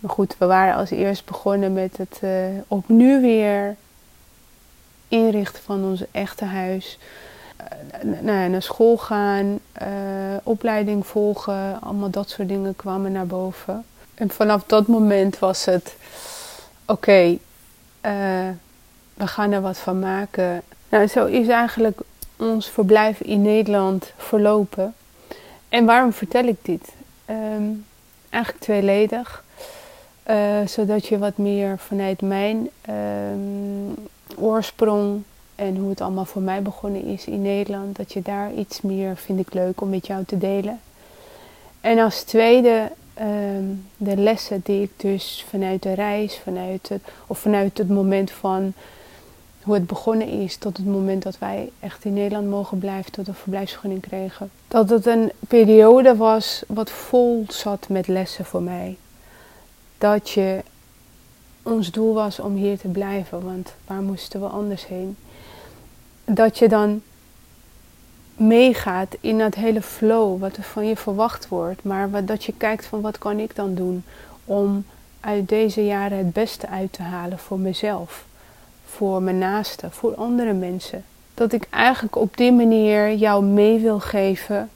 maar 0.00 0.10
goed, 0.10 0.36
we 0.38 0.46
waren 0.46 0.74
als 0.74 0.90
eerst 0.90 1.24
begonnen 1.24 1.72
met 1.72 1.96
het 1.96 2.20
uh, 2.24 2.30
opnieuw 2.68 3.20
weer 3.20 3.76
inrichten 5.08 5.62
van 5.62 5.84
ons 5.84 6.04
echte 6.10 6.44
huis. 6.44 6.98
Uh, 8.04 8.20
nou, 8.22 8.48
naar 8.48 8.62
school 8.62 8.96
gaan, 8.96 9.58
opleiding 10.42 11.06
volgen, 11.06 11.80
allemaal 11.80 12.10
dat 12.10 12.30
soort 12.30 12.48
dingen 12.48 12.76
kwamen 12.76 13.12
naar 13.12 13.26
boven. 13.26 13.84
En 14.14 14.30
vanaf 14.30 14.64
dat 14.66 14.86
moment 14.86 15.38
was 15.38 15.64
het: 15.64 15.96
oké, 16.84 17.38
we 19.14 19.26
gaan 19.26 19.52
er 19.52 19.60
wat 19.60 19.78
van 19.78 19.98
maken. 19.98 20.62
Nou, 20.88 21.06
zo 21.06 21.26
is 21.26 21.48
eigenlijk 21.48 22.00
ons 22.36 22.68
verblijf 22.68 23.20
in 23.20 23.42
Nederland 23.42 24.12
verlopen. 24.16 24.94
En 25.68 25.84
waarom 25.84 26.12
vertel 26.12 26.44
ik 26.44 26.56
dit? 26.62 26.88
Um, 27.30 27.84
eigenlijk 28.30 28.62
tweeledig. 28.64 29.44
Uh, 30.30 30.66
zodat 30.66 31.06
je 31.06 31.18
wat 31.18 31.36
meer 31.36 31.78
vanuit 31.78 32.20
mijn 32.20 32.70
um, 32.88 33.94
oorsprong 34.36 35.22
en 35.54 35.76
hoe 35.76 35.90
het 35.90 36.00
allemaal 36.00 36.24
voor 36.24 36.42
mij 36.42 36.62
begonnen 36.62 37.04
is 37.04 37.24
in 37.24 37.42
Nederland, 37.42 37.96
dat 37.96 38.12
je 38.12 38.22
daar 38.22 38.52
iets 38.52 38.80
meer 38.80 39.16
vind 39.16 39.40
ik 39.40 39.54
leuk 39.54 39.80
om 39.80 39.90
met 39.90 40.06
jou 40.06 40.24
te 40.24 40.38
delen. 40.38 40.80
En 41.80 41.98
als 41.98 42.22
tweede 42.22 42.90
um, 43.20 43.86
de 43.96 44.16
lessen 44.16 44.60
die 44.64 44.82
ik 44.82 44.90
dus 44.96 45.44
vanuit 45.48 45.82
de 45.82 45.92
reis, 45.92 46.38
vanuit 46.38 46.88
het, 46.88 47.02
of 47.26 47.38
vanuit 47.38 47.78
het 47.78 47.88
moment 47.88 48.30
van 48.30 48.72
hoe 49.62 49.74
het 49.74 49.86
begonnen 49.86 50.28
is 50.28 50.56
tot 50.56 50.76
het 50.76 50.86
moment 50.86 51.22
dat 51.22 51.38
wij 51.38 51.70
echt 51.80 52.04
in 52.04 52.12
Nederland 52.12 52.48
mogen 52.48 52.78
blijven, 52.78 53.12
tot 53.12 53.28
een 53.28 53.34
verblijfsvergunning 53.34 54.02
kregen. 54.02 54.50
Dat 54.68 54.90
het 54.90 55.06
een 55.06 55.32
periode 55.48 56.16
was 56.16 56.62
wat 56.66 56.90
vol 56.90 57.44
zat 57.48 57.88
met 57.88 58.06
lessen 58.06 58.44
voor 58.44 58.62
mij. 58.62 58.96
Dat 59.98 60.30
je 60.30 60.62
ons 61.62 61.90
doel 61.90 62.14
was 62.14 62.38
om 62.38 62.54
hier 62.54 62.78
te 62.78 62.88
blijven, 62.88 63.44
want 63.44 63.74
waar 63.86 64.02
moesten 64.02 64.40
we 64.40 64.46
anders 64.46 64.86
heen? 64.86 65.16
Dat 66.24 66.58
je 66.58 66.68
dan 66.68 67.02
meegaat 68.40 69.16
in 69.20 69.38
dat 69.38 69.54
hele 69.54 69.82
flow 69.82 70.40
wat 70.40 70.56
er 70.56 70.62
van 70.62 70.86
je 70.86 70.96
verwacht 70.96 71.48
wordt, 71.48 71.84
maar 71.84 72.10
wat, 72.10 72.26
dat 72.26 72.44
je 72.44 72.52
kijkt 72.56 72.86
van 72.86 73.00
wat 73.00 73.18
kan 73.18 73.38
ik 73.38 73.56
dan 73.56 73.74
doen 73.74 74.04
om 74.44 74.84
uit 75.20 75.48
deze 75.48 75.84
jaren 75.84 76.18
het 76.18 76.32
beste 76.32 76.68
uit 76.68 76.92
te 76.92 77.02
halen 77.02 77.38
voor 77.38 77.58
mezelf 77.58 78.24
voor 78.90 79.22
mijn 79.22 79.38
naasten, 79.38 79.92
voor 79.92 80.14
andere 80.14 80.52
mensen. 80.52 81.04
Dat 81.34 81.52
ik 81.52 81.66
eigenlijk 81.70 82.16
op 82.16 82.36
die 82.36 82.52
manier 82.52 83.14
jou 83.14 83.44
mee 83.44 83.78
wil 83.78 84.00
geven 84.00 84.70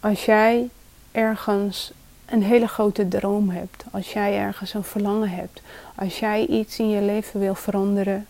als 0.00 0.24
jij 0.24 0.68
ergens 1.12 1.92
een 2.26 2.42
hele 2.42 2.66
grote 2.66 3.08
droom 3.08 3.50
hebt, 3.50 3.84
als 3.90 4.12
jij 4.12 4.38
ergens 4.38 4.74
een 4.74 4.84
verlangen 4.84 5.30
hebt, 5.30 5.60
als 5.94 6.18
jij 6.18 6.46
iets 6.46 6.78
in 6.78 6.90
je 6.90 7.00
leven 7.00 7.40
wil 7.40 7.54
veranderen, 7.54 8.26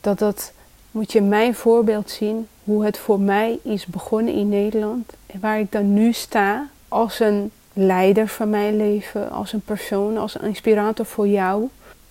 dat 0.00 0.18
dat 0.18 0.52
moet 0.90 1.12
je 1.12 1.20
mijn 1.20 1.54
voorbeeld 1.54 2.10
zien 2.10 2.48
hoe 2.64 2.84
het 2.84 2.98
voor 2.98 3.20
mij 3.20 3.58
is 3.62 3.86
begonnen 3.86 4.34
in 4.34 4.48
Nederland 4.48 5.12
en 5.26 5.40
waar 5.40 5.60
ik 5.60 5.72
dan 5.72 5.94
nu 5.94 6.12
sta 6.12 6.68
als 6.88 7.20
een 7.20 7.50
leider 7.72 8.28
van 8.28 8.50
mijn 8.50 8.76
leven, 8.76 9.30
als 9.30 9.52
een 9.52 9.60
persoon, 9.60 10.16
als 10.16 10.34
een 10.34 10.46
inspirator 10.46 11.06
voor 11.06 11.28
jou. 11.28 11.68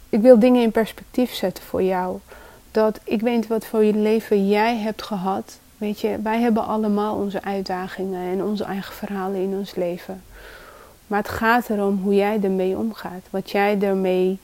Ik 0.09 0.21
wil 0.21 0.39
dingen 0.39 0.61
in 0.61 0.71
perspectief 0.71 1.33
zetten 1.33 1.63
voor 1.63 1.83
jou 1.83 2.19
dat 2.71 2.99
ik 3.03 3.21
weet 3.21 3.47
wat 3.47 3.65
voor 3.65 3.83
je 3.83 3.93
leven 3.93 4.47
jij 4.47 4.77
hebt 4.77 5.01
gehad. 5.01 5.59
Weet 5.77 5.99
je, 5.99 6.19
wij 6.23 6.39
hebben 6.39 6.65
allemaal 6.65 7.15
onze 7.15 7.43
uitdagingen 7.43 8.31
en 8.31 8.43
onze 8.43 8.63
eigen 8.63 8.93
verhalen 8.93 9.41
in 9.41 9.53
ons 9.53 9.75
leven. 9.75 10.23
Maar 11.07 11.19
het 11.19 11.29
gaat 11.29 11.69
erom 11.69 11.99
hoe 12.03 12.15
jij 12.15 12.39
ermee 12.43 12.77
omgaat. 12.77 13.21
Wat 13.29 13.51
jij 13.51 13.81
ermee 13.81 14.39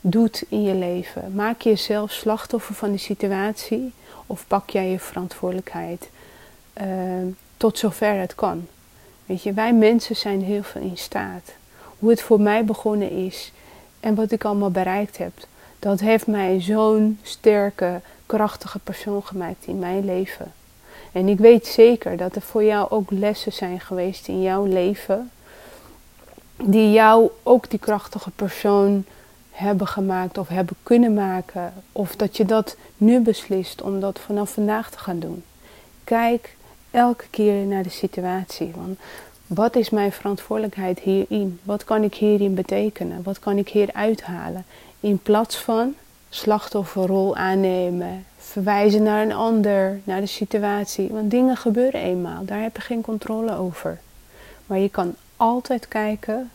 doet 0.00 0.44
in 0.48 0.62
je 0.62 0.74
leven. 0.74 1.32
Maak 1.34 1.60
je 1.60 1.68
jezelf 1.68 2.12
slachtoffer 2.12 2.74
van 2.74 2.90
die 2.90 2.98
situatie 2.98 3.92
of 4.26 4.44
pak 4.46 4.70
jij 4.70 4.90
je 4.90 4.98
verantwoordelijkheid 4.98 6.10
uh, 6.80 6.86
tot 7.56 7.78
zover 7.78 8.14
het 8.14 8.34
kan. 8.34 8.66
Weet 9.26 9.42
je, 9.42 9.52
wij 9.52 9.74
mensen 9.74 10.16
zijn 10.16 10.42
heel 10.42 10.62
veel 10.62 10.82
in 10.82 10.96
staat. 10.96 11.52
Hoe 11.98 12.10
het 12.10 12.22
voor 12.22 12.40
mij 12.40 12.64
begonnen 12.64 13.10
is 13.10 13.52
en 14.00 14.14
wat 14.14 14.30
ik 14.30 14.44
allemaal 14.44 14.70
bereikt 14.70 15.18
heb 15.18 15.32
dat 15.82 16.00
heeft 16.00 16.26
mij 16.26 16.60
zo'n 16.60 17.18
sterke, 17.22 18.00
krachtige 18.26 18.78
persoon 18.78 19.22
gemaakt 19.22 19.66
in 19.66 19.78
mijn 19.78 20.04
leven. 20.04 20.52
En 21.12 21.28
ik 21.28 21.38
weet 21.38 21.66
zeker 21.66 22.16
dat 22.16 22.34
er 22.34 22.42
voor 22.42 22.64
jou 22.64 22.90
ook 22.90 23.10
lessen 23.10 23.52
zijn 23.52 23.80
geweest 23.80 24.28
in 24.28 24.42
jouw 24.42 24.64
leven, 24.64 25.30
die 26.56 26.92
jou 26.92 27.30
ook 27.42 27.70
die 27.70 27.78
krachtige 27.78 28.30
persoon 28.30 29.04
hebben 29.52 29.86
gemaakt 29.86 30.38
of 30.38 30.48
hebben 30.48 30.76
kunnen 30.82 31.14
maken. 31.14 31.72
Of 31.92 32.16
dat 32.16 32.36
je 32.36 32.44
dat 32.44 32.76
nu 32.96 33.20
beslist 33.20 33.82
om 33.82 34.00
dat 34.00 34.18
vanaf 34.18 34.52
vandaag 34.52 34.90
te 34.90 34.98
gaan 34.98 35.18
doen. 35.18 35.44
Kijk 36.04 36.56
elke 36.90 37.24
keer 37.30 37.66
naar 37.66 37.82
de 37.82 37.88
situatie. 37.88 38.72
Want 38.76 38.98
wat 39.46 39.76
is 39.76 39.90
mijn 39.90 40.12
verantwoordelijkheid 40.12 40.98
hierin? 40.98 41.60
Wat 41.62 41.84
kan 41.84 42.02
ik 42.02 42.14
hierin 42.14 42.54
betekenen? 42.54 43.22
Wat 43.22 43.38
kan 43.38 43.58
ik 43.58 43.68
hier 43.68 43.88
uithalen? 43.92 44.64
In 45.00 45.18
plaats 45.18 45.56
van 45.56 45.94
slachtofferrol 46.28 47.36
aannemen, 47.36 48.24
verwijzen 48.38 49.02
naar 49.02 49.22
een 49.22 49.32
ander, 49.32 50.00
naar 50.04 50.20
de 50.20 50.26
situatie. 50.26 51.08
Want 51.08 51.30
dingen 51.30 51.56
gebeuren 51.56 52.00
eenmaal, 52.00 52.44
daar 52.44 52.62
heb 52.62 52.76
je 52.76 52.82
geen 52.82 53.00
controle 53.00 53.56
over. 53.56 54.00
Maar 54.66 54.78
je 54.78 54.88
kan 54.88 55.14
altijd 55.36 55.88
kijken, 55.88 56.50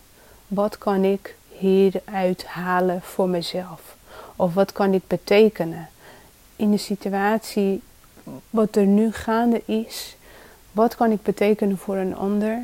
wat 0.46 0.78
kan 0.78 1.04
ik 1.04 1.36
hieruit 1.58 2.46
halen 2.46 3.02
voor 3.02 3.28
mezelf? 3.28 3.96
Of 4.36 4.54
wat 4.54 4.72
kan 4.72 4.94
ik 4.94 5.02
betekenen 5.06 5.88
in 6.56 6.70
de 6.70 6.76
situatie 6.76 7.82
wat 8.50 8.76
er 8.76 8.86
nu 8.86 9.12
gaande 9.12 9.62
is? 9.64 10.16
Wat 10.72 10.96
kan 10.96 11.10
ik 11.10 11.22
betekenen 11.22 11.78
voor 11.78 11.96
een 11.96 12.16
ander? 12.16 12.62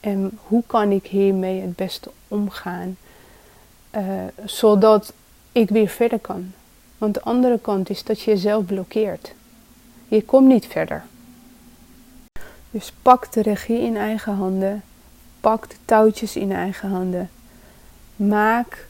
En 0.00 0.38
hoe 0.46 0.62
kan 0.66 0.90
ik 0.90 1.06
hiermee 1.06 1.60
het 1.60 1.76
beste 1.76 2.10
omgaan? 2.28 2.96
Uh, 3.96 4.02
zodat 4.44 5.12
ik 5.52 5.68
weer 5.68 5.88
verder 5.88 6.18
kan. 6.18 6.52
Want 6.98 7.14
de 7.14 7.22
andere 7.22 7.58
kant 7.58 7.90
is 7.90 8.04
dat 8.04 8.20
je 8.20 8.30
jezelf 8.30 8.64
blokkeert. 8.64 9.34
Je 10.08 10.22
komt 10.22 10.48
niet 10.48 10.66
verder. 10.66 11.04
Dus 12.70 12.92
pak 13.02 13.32
de 13.32 13.42
regie 13.42 13.80
in 13.80 13.96
eigen 13.96 14.34
handen. 14.34 14.82
Pak 15.40 15.68
de 15.70 15.76
touwtjes 15.84 16.36
in 16.36 16.52
eigen 16.52 16.90
handen. 16.90 17.30
Maak 18.16 18.86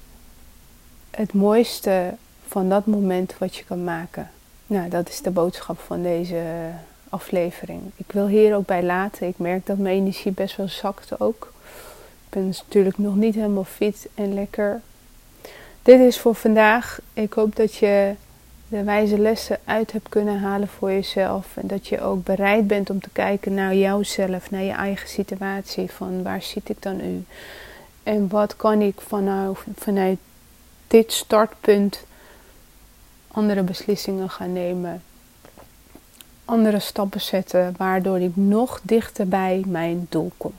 het 1.11 1.33
mooiste 1.33 2.15
van 2.47 2.69
dat 2.69 2.87
moment 2.87 3.39
wat 3.39 3.57
je 3.57 3.65
kan 3.65 3.85
maken. 3.85 4.31
Nou, 4.67 4.89
dat 4.89 5.09
is 5.09 5.21
de 5.21 5.31
boodschap 5.31 5.79
van 5.79 6.03
deze 6.03 6.43
aflevering. 7.09 7.81
Ik 7.97 8.13
wil 8.13 8.27
hier 8.27 8.57
ook 8.57 8.67
bij 8.67 8.83
laten. 8.83 9.27
Ik 9.27 9.39
merk 9.39 9.67
dat 9.67 9.79
mijn 9.79 9.97
energie 9.97 10.33
best 10.33 10.57
wel 10.57 10.69
zakt 10.69 11.21
ook. 11.21 11.53
Ik 12.03 12.29
ben 12.29 12.47
natuurlijk 12.47 12.99
nog 12.99 13.17
niet 13.17 13.35
helemaal 13.35 13.65
fit 13.65 14.09
en 14.15 14.35
lekker. 14.35 14.81
Dit 15.83 16.01
is 16.01 16.19
voor 16.19 16.35
vandaag. 16.35 17.01
Ik 17.13 17.33
hoop 17.33 17.57
dat 17.57 17.75
je 17.75 18.15
de 18.69 18.83
wijze 18.83 19.19
lessen 19.19 19.59
uit 19.65 19.93
hebt 19.93 20.09
kunnen 20.09 20.39
halen 20.39 20.69
voor 20.69 20.91
jezelf. 20.91 21.57
En 21.57 21.67
dat 21.67 21.87
je 21.87 22.01
ook 22.01 22.25
bereid 22.25 22.67
bent 22.67 22.91
om 22.91 23.01
te 23.01 23.11
kijken 23.13 23.55
naar 23.55 23.75
jouzelf, 23.75 24.51
naar 24.51 24.63
je 24.63 24.73
eigen 24.73 25.09
situatie. 25.09 25.91
Van 25.91 26.23
waar 26.23 26.43
zit 26.43 26.69
ik 26.69 26.83
dan 26.83 26.97
nu? 26.97 27.25
En 28.07 28.29
wat 28.29 28.57
kan 28.57 28.81
ik 28.81 29.01
vanuit, 29.01 29.59
vanuit 29.77 30.19
dit 30.87 31.13
startpunt 31.13 32.05
andere 33.29 33.63
beslissingen 33.63 34.31
gaan 34.31 34.53
nemen? 34.53 35.03
Andere 36.45 36.79
stappen 36.79 37.21
zetten, 37.21 37.75
waardoor 37.77 38.21
ik 38.21 38.37
nog 38.37 38.81
dichter 38.83 39.29
bij 39.29 39.65
mijn 39.67 40.07
doel 40.09 40.33
kom. 40.37 40.53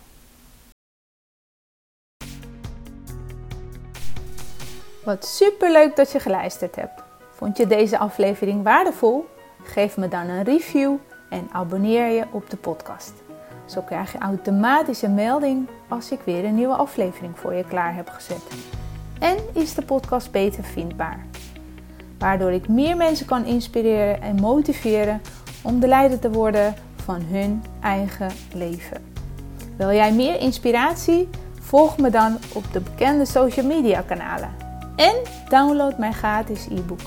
Wat 5.03 5.25
super 5.25 5.71
leuk 5.71 5.95
dat 5.95 6.11
je 6.11 6.19
geluisterd 6.19 6.75
hebt. 6.75 7.01
Vond 7.31 7.57
je 7.57 7.67
deze 7.67 7.97
aflevering 7.97 8.63
waardevol? 8.63 9.25
Geef 9.63 9.97
me 9.97 10.07
dan 10.07 10.29
een 10.29 10.43
review 10.43 10.95
en 11.29 11.49
abonneer 11.51 12.07
je 12.07 12.25
op 12.31 12.49
de 12.49 12.57
podcast. 12.57 13.26
Zo 13.67 13.81
krijg 13.81 14.11
je 14.11 14.17
automatisch 14.17 15.01
een 15.01 15.13
melding 15.13 15.67
als 15.87 16.11
ik 16.11 16.19
weer 16.25 16.45
een 16.45 16.55
nieuwe 16.55 16.75
aflevering 16.75 17.39
voor 17.39 17.53
je 17.53 17.63
klaar 17.63 17.95
heb 17.95 18.09
gezet. 18.09 18.43
En 19.19 19.37
is 19.53 19.73
de 19.73 19.81
podcast 19.81 20.31
beter 20.31 20.63
vindbaar. 20.63 21.25
Waardoor 22.19 22.51
ik 22.51 22.67
meer 22.67 22.97
mensen 22.97 23.25
kan 23.25 23.45
inspireren 23.45 24.21
en 24.21 24.35
motiveren 24.35 25.21
om 25.61 25.79
de 25.79 25.87
leider 25.87 26.19
te 26.19 26.31
worden 26.31 26.75
van 26.95 27.21
hun 27.21 27.63
eigen 27.81 28.31
leven. 28.53 29.05
Wil 29.77 29.91
jij 29.91 30.13
meer 30.13 30.39
inspiratie? 30.39 31.29
Volg 31.59 31.97
me 31.97 32.09
dan 32.09 32.37
op 32.53 32.73
de 32.73 32.79
bekende 32.79 33.25
social 33.25 33.65
media 33.65 34.01
kanalen 34.01 34.49
en 34.95 35.15
download 35.49 35.97
mijn 35.97 36.13
gratis 36.13 36.65
e-book 36.65 37.01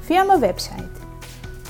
via 0.00 0.22
mijn 0.22 0.40
website 0.40 0.88